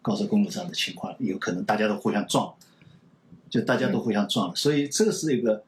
[0.02, 2.52] 高速公路上的情况，有可能大家都互相撞，
[3.48, 4.56] 就大家都互相撞了。
[4.56, 5.62] 所以这是一个，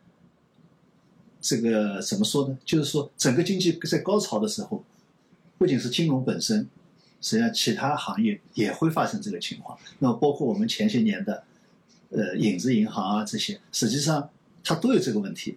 [1.41, 2.59] 这个怎么说呢？
[2.65, 4.83] 就是说整个经济在高潮的时候，
[5.59, 6.69] 不仅是金融本身，
[7.21, 9.79] 实际上其他行业也会发生这个情况。
[10.01, 11.45] 那么包括我们前些年的，
[12.11, 14.31] 呃，影子银行啊这些，实际上
[14.65, 15.57] 它都有这个问题。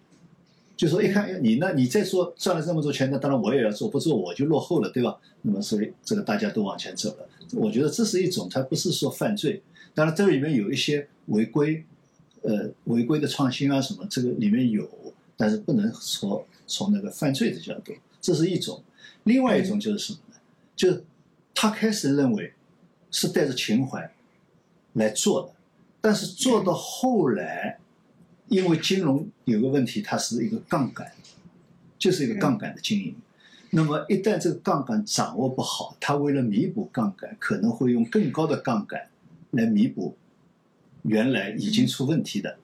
[0.75, 5.17] 就说一看，你那你再说赚了这么多钱，那当然我也要做，不做我就落后了，对吧？
[5.43, 7.29] 那么所以这个大家都往前走了。
[7.53, 9.61] 我觉得这是一种，它不是说犯罪，
[9.93, 11.85] 当然这里面有一些违规，
[12.41, 14.89] 呃，违规的创新啊什么，这个里面有，
[15.37, 18.83] 但是不能说从那个犯罪的角度，这是一种。
[19.25, 20.35] 另外一种就是什么呢？
[20.75, 21.03] 就
[21.53, 22.53] 他开始认为
[23.11, 24.11] 是带着情怀
[24.93, 25.53] 来做的，
[26.01, 27.77] 但是做到后来，
[28.47, 31.11] 因为金融有个问题，它是一个杠杆，
[31.97, 33.15] 就是一个杠杆的经营。
[33.69, 39.07] 那么一旦这个杠杆掌握不好，他为了弥补杠杆，可能会用更高的杠杆
[39.51, 40.17] 来弥补
[41.03, 42.57] 原来已经出问题的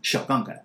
[0.00, 0.64] 小杠杆，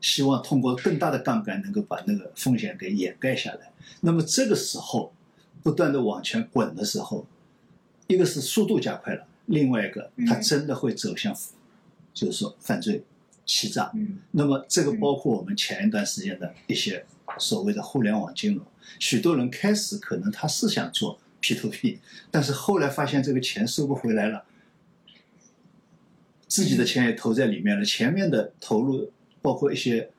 [0.00, 3.72] 希望通过更大的杠杆能够把那个风险给掩盖下来。
[4.00, 5.14] 那么这个时候
[5.62, 7.26] 不断的往前滚的时候，
[8.06, 11.36] 一个是速度加快了，另外一个他真的会走向，
[12.12, 13.04] 就是说犯罪、
[13.44, 13.92] 欺诈。
[14.30, 17.04] 那么这个包括我们前一段时间的一些
[17.38, 18.64] 所谓的互联网金融。
[18.98, 24.44] 许多人开始可能他是想做 P to P，但是后来发现这个钱收不回来了，
[26.46, 29.10] 自己的钱也投在里面了，前面的投入
[29.42, 30.10] 包括一些，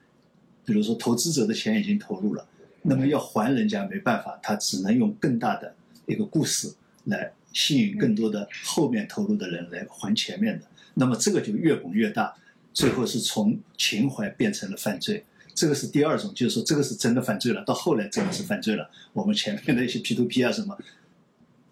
[0.65, 2.47] 比如说投资者的钱已经投入了，
[2.81, 6.73] 那么要还人家没办法，他只能用更大的一个故事
[7.05, 12.35] 来吸引更多的后面投入的人来还前面的，那么这个就越滚越大，
[12.73, 15.23] 最后是从情怀变成了犯罪。
[15.55, 18.91] 这个是第二种，就是说这个是真的犯罪了，到后来真的是犯罪了。
[19.13, 20.77] 我们前面的一些 P to P 啊什么，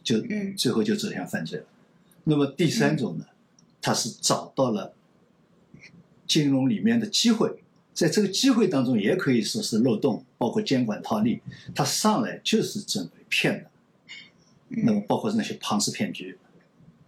[0.02, 0.24] 就
[0.56, 1.66] 最后就走向犯罪了。
[2.24, 3.26] 那么第三种呢，
[3.82, 4.94] 他是找到了
[6.26, 7.62] 金融里面的机会，
[7.94, 11.42] 在这个机会当中也可以说是漏洞，包括监管套利，
[11.76, 13.70] 他上来就是准备骗的。
[14.78, 16.38] 那么包括那些庞氏骗局，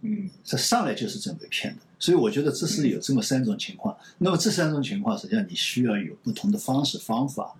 [0.02, 1.82] 嗯，这上来就是准备骗的。
[1.98, 7.56] 所以我觉得这是有这么三种情况，那么这三种情况实际上你需要有不同的方式方法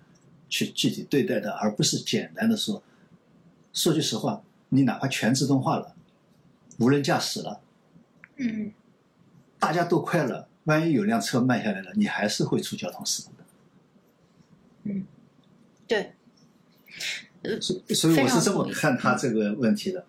[0.47, 2.81] 去具体对待的，而不是简单的说。
[3.73, 5.95] 说句实话，你哪怕全自动化了，
[6.79, 7.61] 无人驾驶了，
[8.37, 8.71] 嗯，
[9.59, 13.45] 大家都快了，万一有辆车慢下来了，你还是会出交通事故的。
[14.85, 15.05] 嗯，
[15.87, 16.13] 对，
[17.61, 20.05] 所所以我是这么看他这个问题的。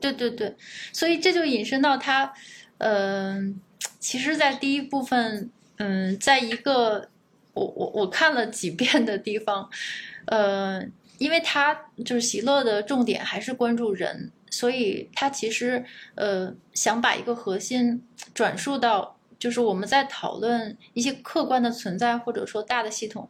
[0.00, 0.56] 对对对，
[0.92, 2.32] 所以这就引申到他。
[2.78, 3.60] 嗯，
[3.98, 7.10] 其实，在第一部分，嗯，在一个
[7.52, 9.68] 我我我看了几遍的地方，
[10.24, 10.82] 呃，
[11.18, 18.02] 因为他就是席勒的重点还是关注人，所以他其实呃想把一个核心
[18.32, 23.28] 转述到，就是我们在讨论一些客观的存在或者说大的系统，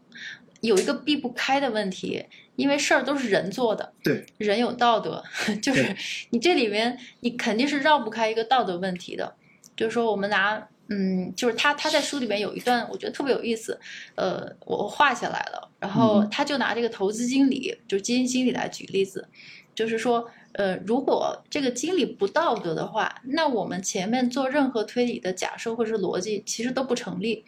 [0.60, 2.24] 有一个避不开的问题，
[2.56, 5.22] 因为事儿都是人做的，对，人有道德，
[5.62, 5.96] 就是
[6.30, 9.34] 你这里面你肯定是绕不开一个道德问题的。
[9.76, 13.80] 就是说，我们拿，嗯，就是他他在书里面有一段，我觉得特别有意思，
[14.14, 15.70] 呃，我画下来了。
[15.78, 19.26] 然后他就拿这个投资经理，就是基金经理来举例子，
[19.74, 27.42] 就是说，呃，如果这个经理不道德的话，那我们前面做任何推理的假设或者是逻辑，其实都不成立。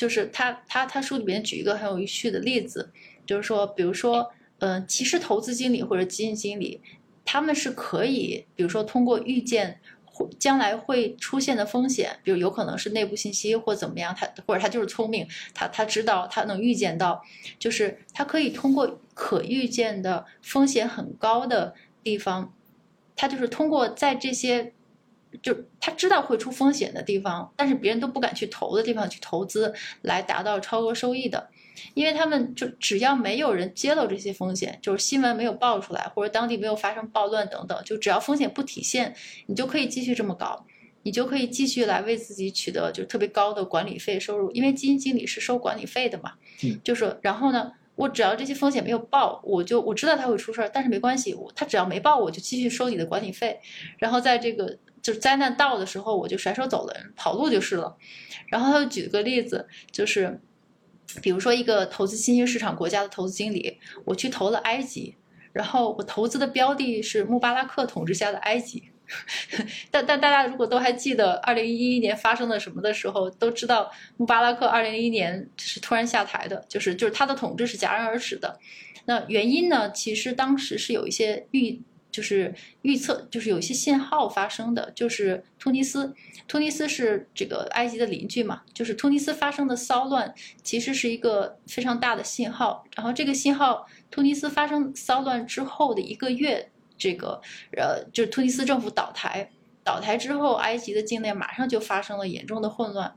[0.00, 2.90] 就是他他他书里面举一个很有趣的例子，
[3.26, 6.80] 就是说，比如说，呃，其实投资经理或者基金经理，
[7.22, 9.80] 他们是可以，比如说通过预见。
[10.38, 17.22] 将来会出现的风险，比如有可能是内部信息或怎么样，他或者他就是聪明，他他知道他能预见到，
[17.58, 22.52] 就是他可以通过可预见的风险很高的地方，
[23.16, 24.74] 他就是通过在这些
[25.42, 29.72] 就他知道会出风险的地方，但是别人都不敢去投的地方去投资，
[30.02, 31.48] 来达到超额收益的。
[31.94, 39.14] 因为他们就只要没有人揭露这些风险，就是新闻没有爆出来，或者当地没有发生暴乱等等，就只要风险不体现，
[39.46, 40.66] 你就可以继续这么搞，
[41.04, 44.50] 你就可以继续来为自己取得就特别高的管理费收入。
[44.50, 46.32] 因为基金经理是收管理费的嘛，
[46.62, 53.58] 嗯就是然后呢，我只要这些风险没有报，我就我知道他会出事儿，但是没关系，他只要没报，我就继续收你的管理费。
[53.96, 54.76] 然后在这个
[55.12, 57.96] 就灾难到的时候，我就甩手走人，跑路就是了。
[58.48, 60.40] 然后他又举个例子，就是。
[61.20, 65.16] 比如说，一个投资新兴市场国家的投资经理，我去投了埃及，
[65.52, 68.92] 然后我投资的标的是穆巴拉克统治下的埃及。
[69.90, 78.60] 但但大家如果都还记得二零一一年发生了什么的时候，都知道穆巴拉克二零一一年是突然下台的，就是就是他的统治是戛然而止的。
[79.06, 79.90] 那原因呢？
[79.90, 81.82] 其实当时是有一些预。
[82.10, 86.14] 就是预测，就是有一些信号发生的，就是突尼斯，
[86.48, 92.84] 突尼斯是这个埃及的邻居嘛，就是突尼斯发生的骚乱，其实是一个非常大的信号。
[92.96, 97.40] 然后这个信号，突尼斯发生骚乱之后的一个月，这个
[97.76, 99.50] 呃，就是突尼斯政府倒台，
[99.84, 103.14] 倒台之后，埃及的境内马上就发生了严重的混乱。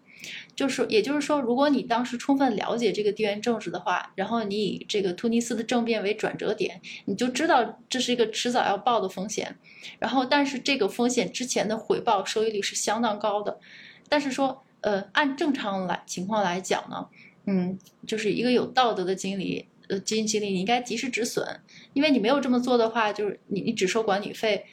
[0.56, 9.56] 就是，也就是说，如果你当时充分了解这个地缘政治的话，然后你以这个突尼斯的政变为转折点，你就知道这是一个迟早要爆的风险。
[10.00, 13.60] 然后，但是这个风险之前的回报收益率是相当高的。
[14.08, 17.08] 但是说，呃，按正常来情况来讲呢，
[17.46, 21.60] 嗯，就是一个有道德的经理，呃，基金经理，你应该及时止损，
[21.94, 24.66] 因为你没有这么做的话，就是你你只收管理费，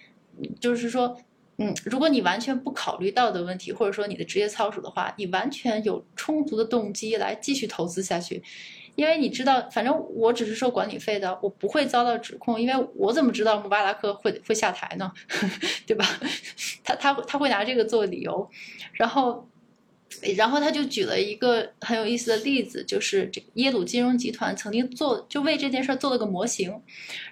[0.60, 1.16] 就是说。
[1.62, 8.42] 嗯，如果你完全不考虑道德问题，或者说你的职业操守的话，你完全有充足的动机来继续投资下去，
[8.96, 15.12] 因为你知道，反正我只是收管理费的，我不会遭到指控，因为我怎么知道穆巴拉克会会下台呢？
[15.86, 16.06] 对吧？
[16.82, 18.50] 他他他会拿这个做理由，
[18.94, 19.46] 然后。
[20.34, 26.82] 然后他就举了一个很有意思的例子，就是这耶鲁金融集团曾经做就为这件事做了个模型，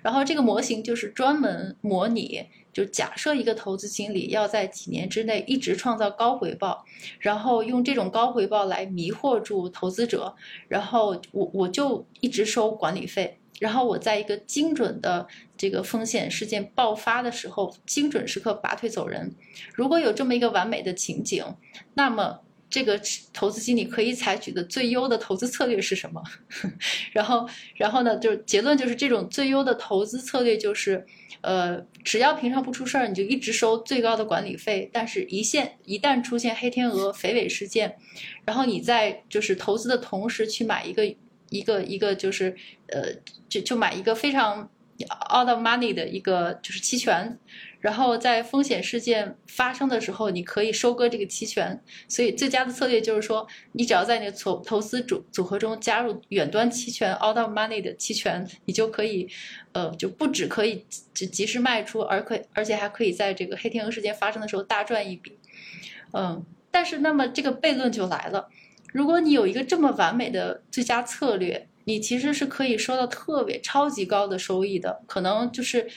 [0.00, 2.46] 然后这个模型就是专门模拟，
[2.78, 6.84] 就假设一个投资经理要在几年之内一直创造高回报，
[7.18, 10.32] 然后用这种高回报来迷惑住投资者，
[10.68, 15.26] 然后我我就一直收管理费，然后我在一个精准的
[15.56, 19.34] 这个风险事件爆发的时候，精准时刻拔腿走人。
[19.74, 21.44] 如果有这么一个完美的情景，
[21.94, 22.42] 那么。
[22.70, 23.00] 这个
[23.32, 26.22] 投资经理可以采取的最优的投资策略是什么？
[27.12, 28.16] 然后，然后呢？
[28.18, 31.06] 就是结论就是这种最优的投资策略就是，
[31.40, 34.90] 呃，只要平常不出事儿，你就一直收最高的管理费。
[34.92, 37.96] 但是，一线一旦出现黑天鹅、肥尾事件，
[38.44, 41.06] 然后你在就是投资的同时去买一个
[41.48, 42.54] 一个一个就是
[42.88, 43.14] 呃，
[43.48, 44.68] 就就买一个非常
[45.34, 47.38] out of money 的一个就是期权。
[47.88, 51.82] 然后在风险事件发生的时候，你可以收割这个期权。
[52.06, 59.26] 所以最佳的策略就是说，你只要在你的投投资组组合中加入远端期权 out of money 的期权，你就可以，
[59.72, 60.84] 呃，就不止可以
[61.14, 65.38] 及及时卖出，而可而且还可以在这个黑天鹅事件发生的时候大赚一笔。
[66.12, 68.50] 嗯，但是那么这个悖论就来了，
[68.92, 75.88] 如果你有一个这么完美的最佳策略，你其实是可以收到特别超级高的收益的，可能就是。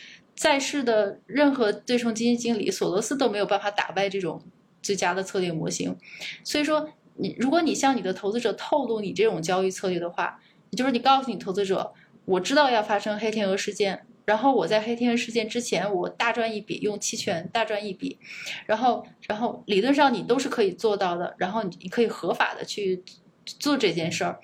[0.42, 4.42] 在世的任何对冲基金经理，索罗斯都没有办法打败这种
[4.82, 5.96] 最佳的策略模型。
[6.44, 10.40] 所以说，你如果你向你的投资者透露你这种交易策略的话，
[10.72, 11.94] 也就是你告诉你投资者，
[12.26, 18.18] 我知道要发生黑天鹅事件，然后我在黑天鹅事件之前我大赚一笔，用期权大赚一笔，
[18.66, 23.04] 然后然后理论上你都是可以做到的，然后你可以合法的去
[23.46, 24.40] 做这件事儿，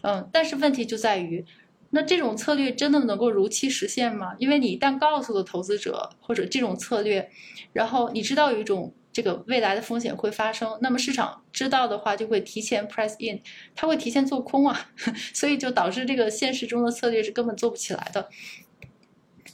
[0.00, 1.44] 嗯，但是问题就在于。
[1.94, 4.34] 那这种策略真的能够如期实现吗？
[4.38, 7.30] 因为你一旦告诉了投资者或者这种策略，
[7.74, 13.40] 然后你知道有一种这个未来的风险会发生，那么市场知道的话就会提前 price in，
[13.74, 14.90] 它会提前做空啊，
[15.34, 18.30] 所以就导致这个现实中的策略是根本做不起来的。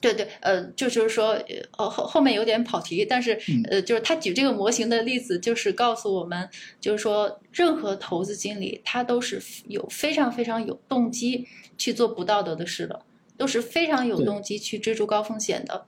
[0.00, 1.36] 对对，呃，就就是说，
[1.76, 3.36] 呃后后面有点跑题，但是
[3.68, 6.48] 呃，就是他举这个模型的例子，就是告诉我们，
[6.80, 11.48] 就是说任何投资经理他都是有非常非常有动机。
[11.78, 13.06] 去做不道德的事了，
[13.38, 15.86] 都是非常有动机去追逐高风险的。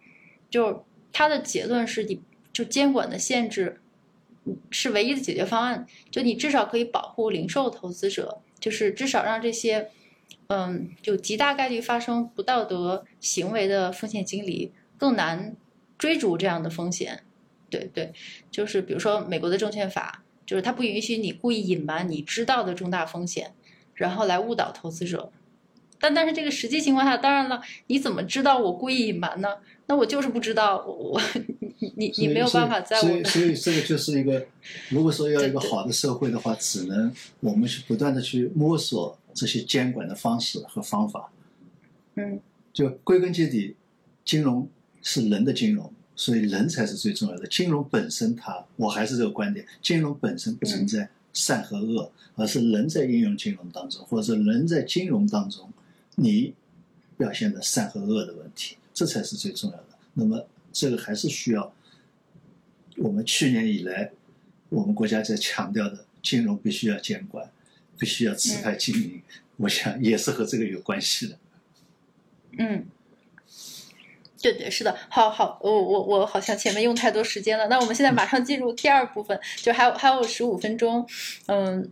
[0.49, 2.21] 就他的结论是你，
[2.53, 3.81] 就监管的限制
[4.71, 5.87] 是唯一的解决方案。
[6.11, 9.91] 就你至少可以保护零售投资者，就是至少让这些
[10.47, 15.57] 嗯有极大概率发生不道德行为的风险经理更难
[15.99, 17.25] 追逐这样的风险。
[17.69, 18.13] 对对，
[18.51, 23.55] 就是比如说美国的证券法，就是它不允许你故意隐瞒你知道的重大风险，
[23.95, 25.33] 然后来误导投资者。
[26.01, 29.49] 但但是这个实际情况下，当然了，你怎么知道我故意隐瞒呢？
[29.87, 31.21] 那我就是不知道，我我
[31.81, 33.03] 你你你没有办法在我。
[33.03, 34.47] 所以所以这个就是一个，
[34.89, 41.31] 如果说要一个好的社会的话，只能我们去不断的去摸索这些监管的方式和方法。
[42.15, 42.41] 嗯。
[42.73, 43.75] 就归根结底，
[44.25, 44.69] 金融
[45.03, 47.47] 是人的金融，所以人才是最重要的。
[47.49, 55.69] 金融本身它，我还是这个观点，金融本身不存在善和恶，而是人在应用金融当中，或者是人在金融当中。
[56.23, 56.55] 你
[57.17, 59.87] 表现的善和恶的问题，这才是最重要的。
[60.13, 61.73] 那么，这个还是需要
[62.99, 64.11] 我们去年以来
[64.69, 67.51] 我们国家在强调的金融必须要监管，
[67.99, 69.23] 必须要持牌经营，
[69.57, 71.39] 我想也是和这个有关系的。
[72.59, 72.85] 嗯，
[74.43, 74.95] 对对，是的。
[75.09, 81.09] 好好，我我我好像前面用太多时间了，那我们现在马上进入第二部分，就还有还有十五分钟，
[81.47, 81.91] 嗯。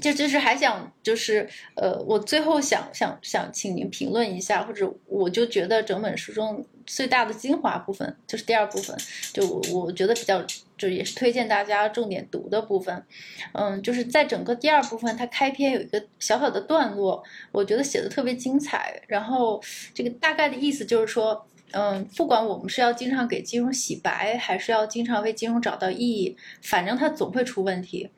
[0.00, 8.96] 就就是还想就是呃，我最后想想想请您评论一下，或者我就觉得整本书中最大的精华部分就是第二部分，
[9.32, 10.44] 就我我觉得比较
[10.76, 13.04] 就也是推荐大家重点读的部分，
[13.52, 17.22] 嗯，就是在整个第二部分，它开篇有一个小小的段落，
[17.52, 19.00] 我觉得写的特别精彩。
[19.06, 19.62] 然后
[19.94, 28.10] 这个大概的意思就是说，嗯，不管我们是要经常给金融洗白，还是要经常为金融找到意义，反正它总会出问题。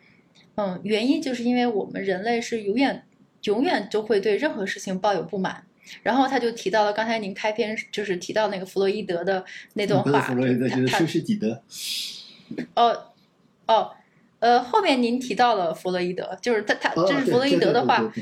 [0.57, 3.05] 嗯，原因就是因为我们人类是永远、
[3.45, 5.65] 永远都会对任何事情抱有不满。
[6.03, 11.63] 然后他就提到了刚才您开篇就是提到那个弗洛伊德的那段话，弗洛伊德就是修昔底德。
[12.75, 13.13] 哦，
[13.67, 13.93] 哦。
[14.39, 18.13] 呃，后面您提到了弗洛伊德，就是他他这是弗洛伊德的话，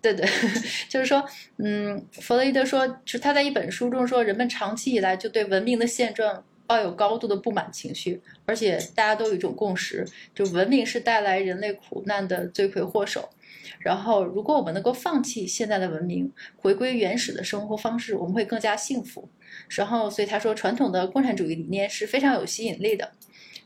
[0.00, 0.24] 对对，
[0.88, 1.22] 就是说，
[1.56, 13.30] 嗯，弗洛伊德说，是他在一本书中说，人们长期以来就对文明的现状抱有高度的不满情绪，而且大家都有一种共识，就文明是带来人类苦难的罪魁祸首。
[13.78, 19.28] 然后，如果我们能够放弃现在的文明，回归原始的生活方式，我们会更加幸福。
[19.70, 23.12] 然后，所以他说，传统的共产主义理念是非常有吸引力的。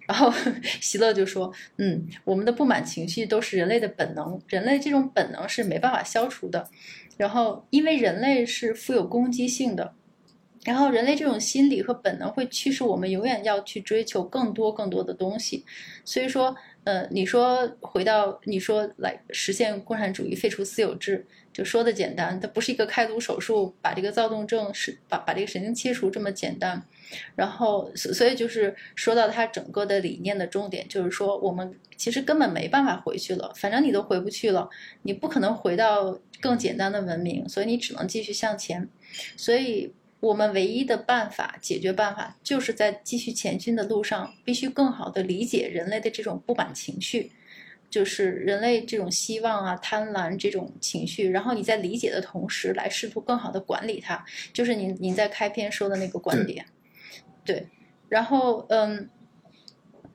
[0.07, 0.33] 然后
[0.81, 6.69] 席勒就说：“嗯，我们的不满情绪都是人类的本能，人类这种本能是没办法消除的。
[7.17, 9.95] 然后，因为人类是富有攻击性的，
[10.69, 15.65] 然后人类这种心理和本能会驱使我们永远要去追求更多更多的东西。
[16.05, 16.55] 所以说，
[16.85, 26.81] 呃，你说回到你说来实现共产主义，废除私有制。”就说的简单，它不是一个开颅手术，把这个躁动症是把把这个神经切除这么简单。
[27.35, 34.69] 然后，所以就是说到它整个的理念的重点，就是说我们其实根本没办法回去了，反正你都回不去了，
[35.03, 38.89] 你不可能回到更简单的文明，所以你只能继续向前。
[39.37, 47.33] 所以我们唯一的办法解决办法，就是在继续前进的路上，必须更好的理解人类的这种不满情绪。
[47.91, 54.23] 就是人类这种希望啊、贪婪这种情绪，然后你在理解的同时，来试图更好的管理它，
[54.53, 56.67] 就是您您在开篇说的那个观点，
[57.47, 57.67] 对。
[58.11, 59.09] 然后嗯，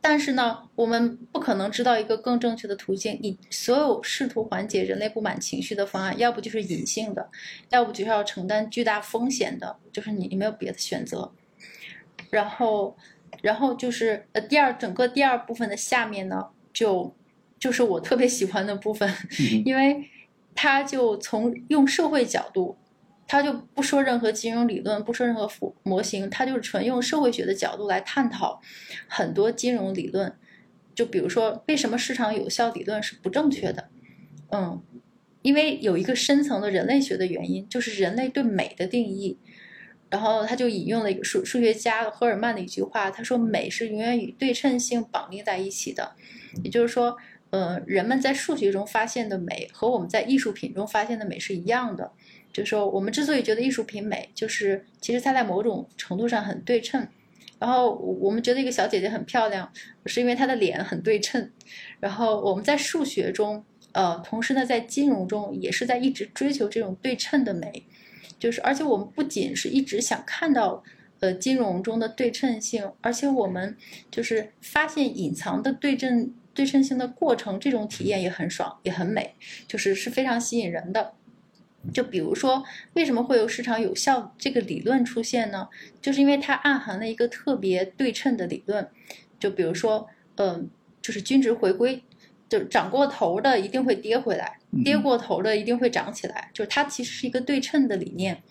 [0.03, 3.17] 但是呢，我们不可能知道一个更正确的途径。
[3.21, 7.29] 你所有试图缓解人类不满情绪的方案，要不就是隐性的，
[7.69, 11.31] 要不就是要承担巨大风险的，就是你你没有别的选择。
[12.29, 12.97] 然后，
[13.41, 17.15] 然后就是呃，第二整个第二部分的下面呢，就。
[17.59, 19.09] 就是我特别喜欢的部分，
[19.63, 20.09] 因为
[20.53, 22.75] 他就从用社会角度，
[23.27, 25.49] 他就不说任何金融理论，不说任何
[25.83, 28.61] 模型，他就是纯用社会学的角度来探讨
[29.07, 30.33] 很多金融理论。
[30.93, 33.89] 就比如说，为什么市场有效理论是不正确的？
[34.51, 34.81] 嗯，
[35.41, 39.39] 因为有一个深层的人类学的原因，就是人类对美的定义。
[40.09, 46.15] 然后他就引用了一个数数学家赫尔曼的一句话，他说：“美是永远与对称性绑定在一起的。”
[46.63, 47.17] 也就是说。
[47.49, 52.11] 呃，人们在数学中发现的美和我们在艺术品中发现的美是一样的。
[52.53, 57.05] 就说，我们之所以觉得艺术品美，就是其实它在某种程度上很对称。
[57.59, 59.69] 然后我们觉得一个小姐姐很漂亮，
[60.05, 61.49] 是因为她的脸很对称。
[61.99, 67.83] 然后我们在数学中，呃，同时呢，在金融中也是在一直追求这种对称的美。
[68.37, 70.83] 就是，而且我们不仅是一直想看到，
[71.21, 73.75] 呃，金融中的对称性，而且我们
[74.11, 76.33] 就是发现隐藏的对称。
[76.55, 79.33] 对称性的过程，这种体验也很爽，也很美，
[79.67, 81.15] 就是是非常吸引人的。
[81.91, 85.67] 就比如说，为什么会有市场有效这个理论出现呢？
[86.01, 88.87] 就是因为它暗含了一个特别对称的理论。
[89.39, 90.69] 就比如说，嗯，
[91.01, 92.01] 就是均值回归，
[92.47, 98.41] 就涨过头的一定会跌回来，跌过头的一定会涨起来，就是它其实是一个对称的理念。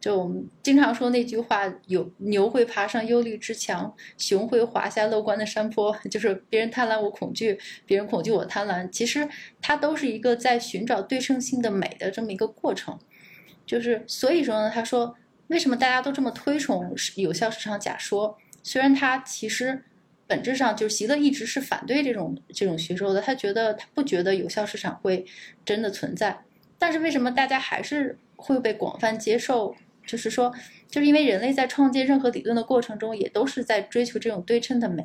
[0.00, 5.96] 就我们经常说那句话，有牛会爬上忧虑之墙，熊会滑下乐观的山坡。
[6.08, 8.88] 就是别人贪婪我恐惧，别人恐惧我贪婪。
[8.90, 9.28] 其实
[9.60, 12.96] 它都是一个在寻找对称性的美的这么一个过程。
[13.66, 15.16] 就是所以说呢，他说
[15.48, 18.38] 为什么大家都这么推崇有效市场假说？
[18.62, 19.82] 虽然他其实
[20.28, 25.26] 本质上就是席勒一直是反对这种这种学说的，他觉得他不觉得有效市场会
[25.64, 26.38] 真的存在。
[26.78, 29.74] 但是为什么大家还是会被广泛接受？
[30.08, 30.52] 就是说，
[30.88, 35.04] 就是因为人类在创建任何理论的过程中，也都是在追求这种对称的美，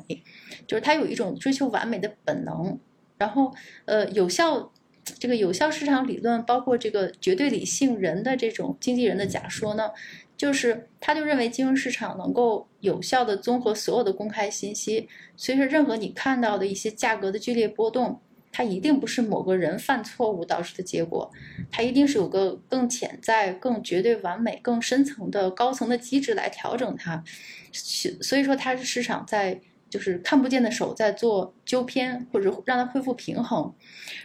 [0.66, 2.80] 就是它有一种追求完美的本能。
[3.18, 3.54] 然后，
[3.84, 4.72] 呃，有效
[5.04, 9.90] 这个有效市场理论，包括这个绝对理性人的这种经纪人的假说呢，
[10.36, 18.20] 就是他就认为金融市场能够有效的综合所有的公开信息，所以说任何你看到的一些价格的剧烈波动。
[18.56, 21.28] 它一定不是某个人犯错误导致的结果，
[21.72, 27.24] 它一定是有个更潜在、更绝对完美、更深层的高层的机制来调整它。
[27.72, 29.60] 所以说，它是市场在
[29.90, 33.74] 就是看不见的手在做纠偏，或者让它恢复平衡。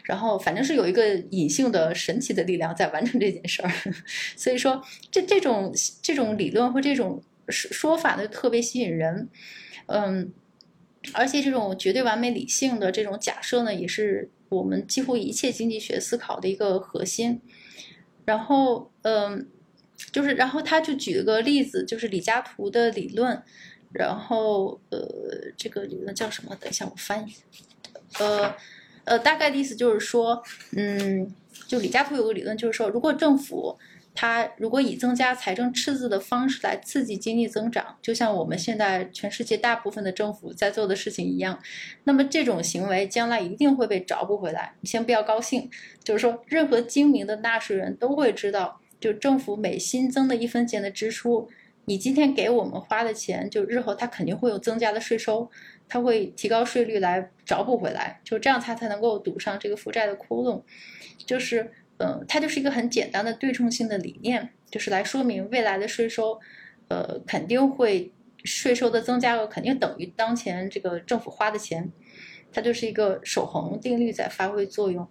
[0.03, 3.71] 然后，反正是有一个隐性的神奇的力量在完成这件事儿。
[4.37, 4.79] 所以说，
[5.09, 5.73] 这这种
[6.03, 9.27] 这种理论或这种说说法呢，特别吸引人。
[9.87, 10.31] 嗯。
[11.13, 17.41] 而且这种绝对完美理性的这种假设呢，也是我们几乎一切经济学思考的一个核心。
[18.25, 19.47] 然后，嗯，
[20.11, 23.41] 就是然后他就举了个例子，就是李嘉图的理论，
[23.91, 26.55] 然后呃，这个理论叫什么？
[26.59, 27.33] 等一下我翻译，
[28.19, 28.53] 呃
[29.05, 30.43] 呃，大概的意思就是说，
[30.77, 31.33] 嗯，
[31.67, 33.75] 就李嘉图有个理论，就是说，如果政府
[34.15, 41.57] 它如果以增加财政赤字的方式来刺激经济增长，就像我们现在全世界大部分的政府在做的事情一样，
[42.03, 44.73] 那么这种行为将来一定会被找补回来。
[44.81, 45.69] 你先不要高兴，
[46.03, 51.47] 就是说，任何精明的纳税人都会知道，就政府每新增的一分钱的支出，
[51.85, 55.49] 你今天给我们花的钱，就日后它肯定会有增加的税收，
[55.87, 60.61] 它会提高税率来找补回来，就这样它才能够堵上这个负债的窟窿，
[61.25, 61.71] 就是。
[61.99, 66.39] 嗯，它就是一个很简单的对称性的理念，就是来说明未来的税收，
[66.87, 68.13] 呃，肯定会
[68.43, 71.91] 税收的增加额肯定等于当前这个政府花的钱，
[72.51, 75.07] 它就是一个守恒定律在发挥作用。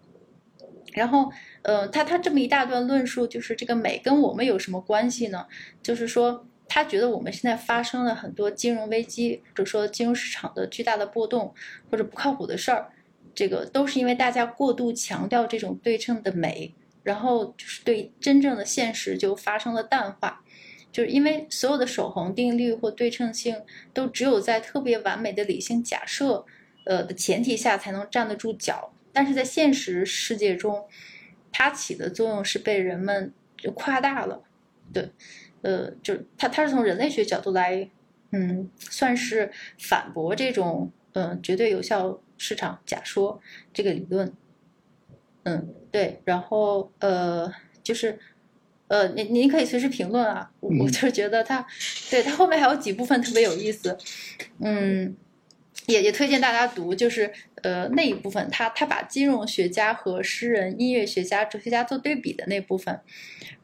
[0.95, 5.47] 然后，呃，他他这么一大段论述，就是这个美跟我们有什么关系呢？
[5.83, 11.55] 就是说，他觉得我们现在发生了很多金融危机，或者说金融市场的巨大的波动
[11.91, 12.91] 或者不靠谱的事儿。
[13.35, 20.45] 这个都是因为大家过度强调这种对称的美，然后就是对真正的现实就发生了淡化，
[20.91, 26.45] 就是因为所有的守恒定律或对称性都只有在特别完美的理性假设，
[26.85, 30.85] 呃的前提下才能站得住脚，但是在现实世界中，
[31.53, 34.43] 它起的作用是被人们就夸大了，
[34.93, 35.11] 对，
[35.63, 37.89] 呃，就是它它是从人类学角度来，
[38.33, 42.21] 嗯，算是反驳这种嗯绝对有效。
[42.39, 43.41] 市场假说
[43.75, 44.33] 这个理论，
[45.43, 47.53] 嗯，对，然后呃，
[47.83, 48.19] 就是，
[48.87, 51.67] 呃，您您可以随时评论啊，我就是觉得他，
[52.11, 53.99] 对他后面还有几部分特别有意思，
[54.61, 55.17] 嗯，
[55.87, 57.33] 也也推荐大家读，就是
[57.63, 63.01] 呃那一部分，他他把金融学家和诗人、音乐学家、哲学家做对比的那部分，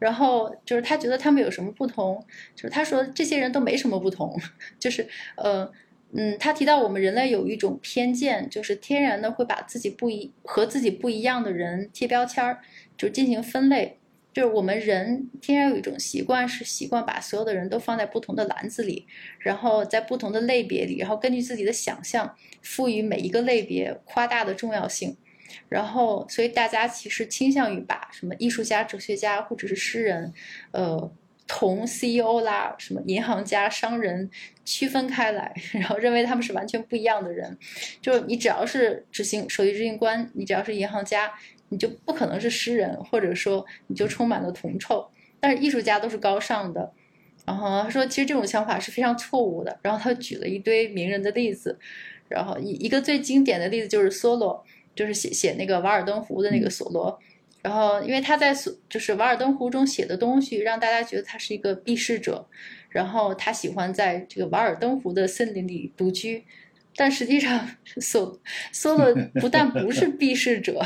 [0.00, 2.26] 然后就是他觉得他们有什么不同，
[2.56, 4.36] 就是他说这些人都没什么不同，
[4.80, 5.70] 就是呃。
[6.16, 12.60] 嗯，他提到我们人类有一种偏见，就是天然的会把自己不一和自己不一样的人贴标签儿，
[12.96, 13.98] 就进行分类。
[14.32, 19.06] 就是我们人天然有一种习惯，是习惯把所有的人都放在不同的篮子里，
[19.40, 25.16] 然后在不同的类别里，然后根据自己的想象赋予每一个类别夸大的重要性。
[25.68, 30.32] 然后，所以大家其实倾向于把什么艺术家、哲学家或者是诗人，
[30.70, 31.12] 呃。
[31.46, 34.30] 同 CEO 啦，什么银行家、商人
[34.64, 37.56] 区分开来， 然后认为他们是完全不一样的人。
[38.00, 41.32] 就你只要是执行首席执行官，你只要是银行家，
[41.68, 45.06] 你就不可能是诗人，或者说你就充满了铜臭。
[45.38, 46.92] 但是艺术家都是高尚的。
[47.44, 49.78] 然后他说，其实这种想法是非常错误的。
[49.82, 51.78] 然后他举了一堆名人的例子，
[52.28, 54.64] 然后一一个最经典的例子就是梭罗，
[54.94, 57.18] 就是写写那个《瓦尔登湖》的那个梭罗。
[57.64, 62.46] 然后，因为他在所就是《瓦尔登湖》中写的东西，让大家觉得他是一个避世者。
[62.90, 66.44] 然后他喜欢在这个瓦尔登湖的森林里独居，
[66.94, 68.38] 但实际上，梭
[68.72, 70.80] 梭罗不但不是避世者，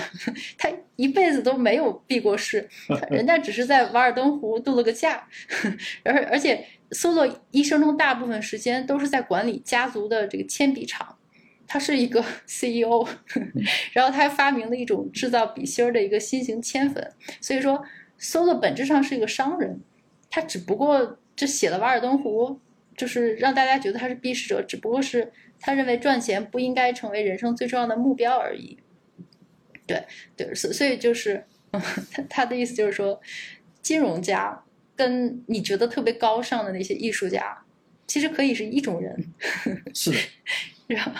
[0.56, 2.68] 他一辈子都没有避过世，
[3.10, 5.28] 人家只是在瓦尔登湖度了个假。
[6.04, 11.17] 而而且，梭罗一生中大部分时间都是在管理家族的这个铅笔厂。
[11.68, 13.06] 他是一个 CEO，
[13.92, 17.12] 然后他还发明了一种制造笔芯儿的一个新型铅粉。
[17.42, 17.84] 所以说，
[18.18, 19.78] 梭罗本质上是一个商人，
[20.30, 22.48] 他只不过这写了《瓦尔登湖》，
[22.96, 25.30] 就是让大家觉得他是避世者，只不过是
[25.60, 28.78] 他认为赚钱不应该成为人生最重要的目标而已。
[29.86, 30.02] 对
[30.34, 31.44] 对，所所以就是
[32.10, 33.20] 他他的意思就是说，
[33.82, 34.64] 金融家
[34.96, 37.62] 跟你觉得特别高尚的那些艺术家，
[38.06, 39.32] 其实可以是一种人。
[39.94, 40.18] 是的，
[40.86, 41.12] 然后。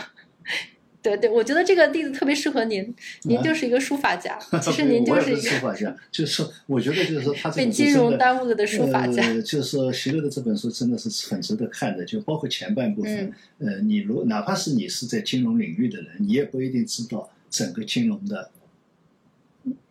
[1.00, 2.92] 对对，我觉得这个例子特别适合您，
[3.22, 4.36] 您就是一个书法家。
[4.60, 9.22] 其实您就是一个书法家，就是说，我觉得就是说，他被金融耽误了的书法家。
[9.40, 13.32] 就是说，席勒的这本书真的是很值得看的，就包括前半部分。
[13.58, 18.50] 呃，你如哪怕是你是在金融领域的人，你也不一定知道整个金融的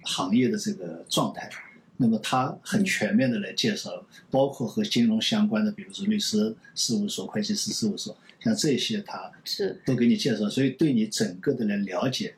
[0.01, 1.49] 行业的这个状态。
[1.99, 8.15] 那么他很全面的来介绍，包括和金融相关的，比如说律师事务所、会计师事务所。
[8.47, 12.35] 像这些，他是都给你介绍，所以对你整个的来了解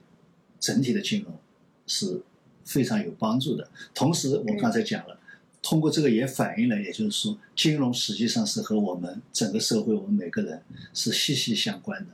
[0.59, 1.37] 整体的金融
[1.85, 2.21] 是
[2.65, 3.69] 非常有帮助的。
[3.93, 5.19] 同时，我刚才讲了，
[5.61, 10.61] 通过这个也反映了，也就是说，金融实际上是和我们整个社会，我们每个人
[10.93, 12.13] 是息息相关的。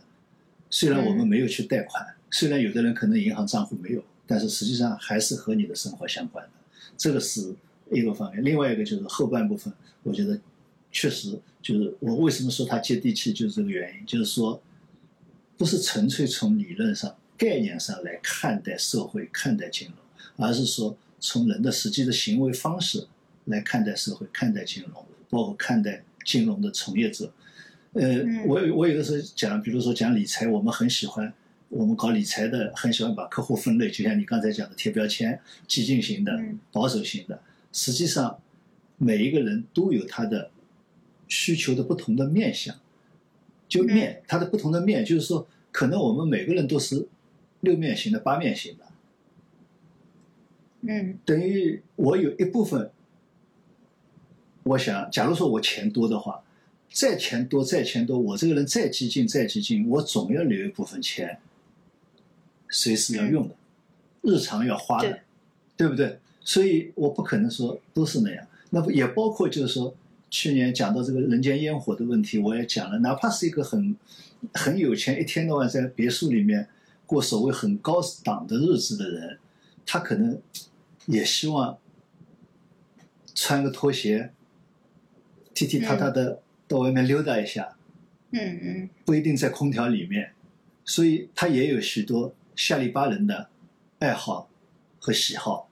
[0.70, 6.52] 虽然我们没有去贷款，虽然有的人可能银行账户没有，但是实际上还是和你的生活相关的。
[6.98, 7.56] 这个是
[7.92, 8.44] 一个方面。
[8.44, 9.74] 另外一个就是后半部分，
[10.04, 10.40] 我觉得。
[10.98, 14.06] 确实，就是我为什么说它接地气，就是这个原因。
[14.06, 14.62] 就是说，
[15.58, 23.06] 不是纯粹从理论上、概念上来看待社会、看待金融，而是说从人的实际的行为方式
[23.44, 27.30] 来看待社会、看待金融，包括看待金融的从业者。
[27.92, 31.34] 呃，我我有的时候讲，比如说讲理财，我们很喜欢，
[31.68, 36.42] 我们搞理财的很喜欢把客户分类，就像你刚才讲的贴标签，激进型的、
[36.72, 37.42] 保守型的。
[37.74, 38.40] 实际上，
[38.98, 40.50] 每一个人都有他的
[41.28, 42.76] 需求的不同的面相，
[43.68, 47.08] 就面它的不同的面，就是说，可能我们每个人都是
[47.62, 48.86] 六面型的、八面型的。
[50.82, 52.92] 嗯，等于我有一部分，
[54.64, 56.42] 我想，假如说我钱多的话。
[56.92, 61.40] 再钱多再钱多，我这个人再激进再激进，我总要留一部分钱，
[62.70, 63.56] 随时要用的，
[64.22, 65.20] 日常要花的，
[65.76, 66.20] 对不对？
[66.40, 68.48] 所以我不可能说都是那样。
[68.70, 69.94] 那不也包括就是说，
[70.36, 73.96] 去年讲到这个人间烟火的问题，我也讲了，哪怕是一个很
[74.54, 76.68] 很有钱，一天到晚在别墅里面
[77.06, 79.40] 过所谓很高档的日子的人，
[79.86, 80.38] 他可能
[81.06, 81.78] 也希望
[83.34, 84.34] 穿个拖鞋，
[85.54, 86.42] 踢踢踏踏的。
[86.68, 87.78] 到外面溜达一下，
[88.32, 90.34] 嗯嗯，不一定在空调里面，
[90.84, 93.50] 所以他也有许多下里巴人的
[94.00, 94.50] 爱好
[95.00, 95.65] 和喜好。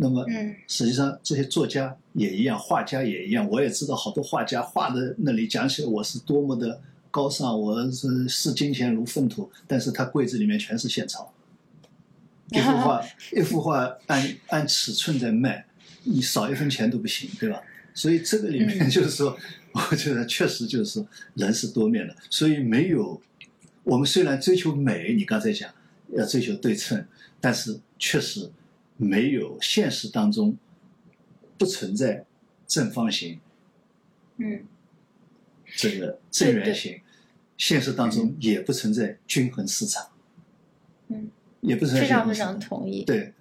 [0.00, 0.24] 那么，
[0.66, 3.48] 实际上这些作家也一样，画家也一样。
[3.48, 11.32] 我也知道好多画家画的那里讲起来我是多么的高尚，我是视金钱如粪土，但是他柜子里面全是现钞，
[12.50, 13.02] 一幅画
[13.36, 15.66] 一幅画按按尺寸在卖，
[16.04, 17.62] 你少一分钱都不行，对吧？
[17.94, 19.36] 所以这个里面就是说。
[19.72, 23.22] 我觉得确实就是人是多面的，所以没有
[23.84, 25.70] 我们虽然追求美，你刚才讲
[26.12, 27.06] 要追求对称，
[27.40, 28.50] 但是确实
[29.00, 30.56] 没有现实当中
[31.56, 32.26] 不存在
[32.66, 33.40] 正方形，
[34.36, 34.66] 嗯，
[35.64, 37.00] 这个正圆形，
[37.56, 40.10] 现实当中也不存在均衡市场，
[41.08, 41.30] 嗯，
[41.62, 43.32] 也不存在非常非常同意，对，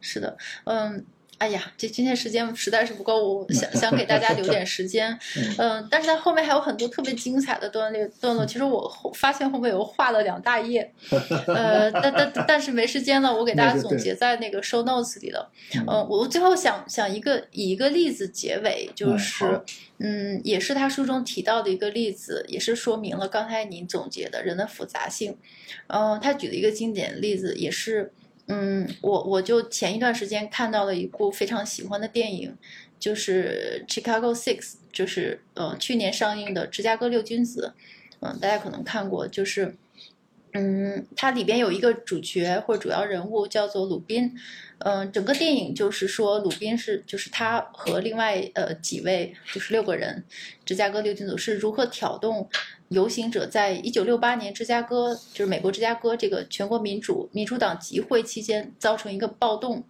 [0.00, 1.04] 是的，嗯。
[1.38, 5.16] 哎呀，这今天时间实在是不够，我想想给大家留点时间，
[5.56, 8.44] 嗯，但是它后面还有很多特别精彩的段落段落。
[8.44, 10.92] 其实我发现后面有画了两大页，
[11.46, 15.48] 呃，但但但是没时间了，我给大家总结在那个 show notes 里了。
[15.86, 19.62] 嗯，我最后想想一个以一个例子结尾，就是
[19.98, 25.38] 嗯，也是他书中提到的一个例子，也是说明了刚才您总结的人的复杂性。
[25.86, 28.12] 嗯，他举了一个经典例子也是。
[28.50, 32.56] 嗯，我我就前一段时间看到了一部非常喜欢的电影，
[32.98, 34.58] 就是《Chicago Six》，
[34.90, 37.74] 就是呃去年上映的《芝加哥六君子》，
[38.20, 39.74] 嗯，大家可能看过，就是
[40.54, 44.34] 嗯，它里边有一个主角或主要人物叫做鲁宾，
[44.78, 50.24] 嗯，整个电影就是说鲁宾是就是他和另外呃几位就是六个人，
[50.64, 52.48] 芝加哥六君子是如何挑动。
[52.88, 59.84] 游行者在一九六八年芝加哥，就是美国芝加哥这个全国民主民主党集会期间造成一个暴动，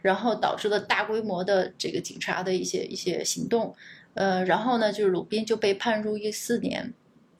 [0.00, 3.74] 然后导致了大规模的这个警察的一些一些行动，
[4.14, 6.94] 呃，然后呢，就是鲁宾就被判入狱四年，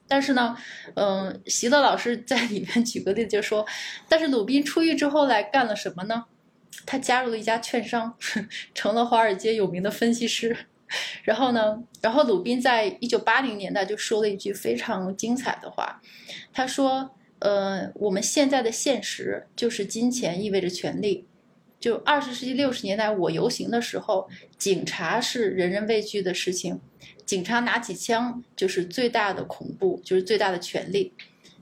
[0.07, 0.55] 但是呢，
[0.95, 3.65] 嗯，席勒老师在里面举个例子就说，
[4.07, 6.25] 但是鲁宾出狱之后来干了什么呢？
[6.85, 8.15] 他加入了一家券商，
[8.75, 10.55] 成了华尔街有名的分析师。
[11.23, 11.81] 然后呢？
[12.01, 16.01] 然后鲁宾在一九八零年代就说了一句非常精彩的话，
[16.53, 21.25] 他说：“呃，我们现在的现实就是金钱意味着权力。
[21.79, 26.79] 就二十世纪六十年代我游行的时候，警察是人人畏惧的事情，
[27.25, 31.13] 警察拿起枪就是最大的恐怖，就是最大的权力。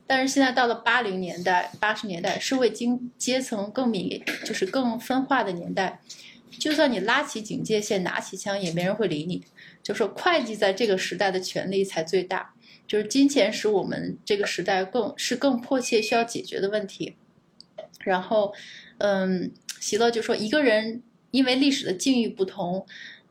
[0.08, 6.00] 但是现在到了八零年代、八十年代，社会经阶层更敏，就是更分化的年代。”
[6.60, 9.44] 就算你拉起警戒线，拿起枪，也没人会理你。
[9.84, 12.54] 就说会计在这个时代的权力才最大，
[12.88, 17.16] 就是金钱使我们这个时代更是更迫切需要解决的问题。
[18.02, 18.54] 然后，
[18.98, 22.86] 嗯，席勒就说，一个人因为历史的境遇不同，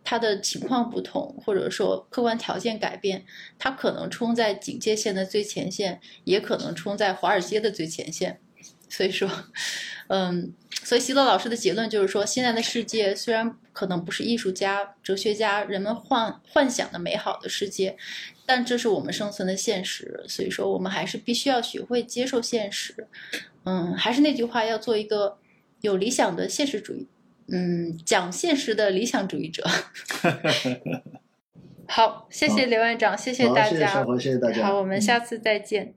[0.05, 3.25] 他的情况不同，或者说客观条件改变，
[3.59, 8.39] 他可能冲在警戒线的最前线，也可能冲在华尔街的最前线。
[8.89, 9.31] 所以说，
[10.09, 10.55] 嗯。
[10.85, 17.97] 所以，希勒老师的结论就是说，现在的世界虽然可能不是艺术家、哲学家人们幻幻想的美好的世界，
[18.45, 20.23] 但这是我们生存的现实。
[20.29, 23.09] 所以说，我们还是必须要学会接受现实。
[23.65, 25.39] 嗯，还是那句话，要做一个
[25.81, 27.09] 有理想的现实主义，
[27.49, 29.67] 嗯，讲现实的理想主义者。
[31.89, 35.95] 好，谢谢刘院长，谢谢大家，谢谢大家，好，我们下次再见。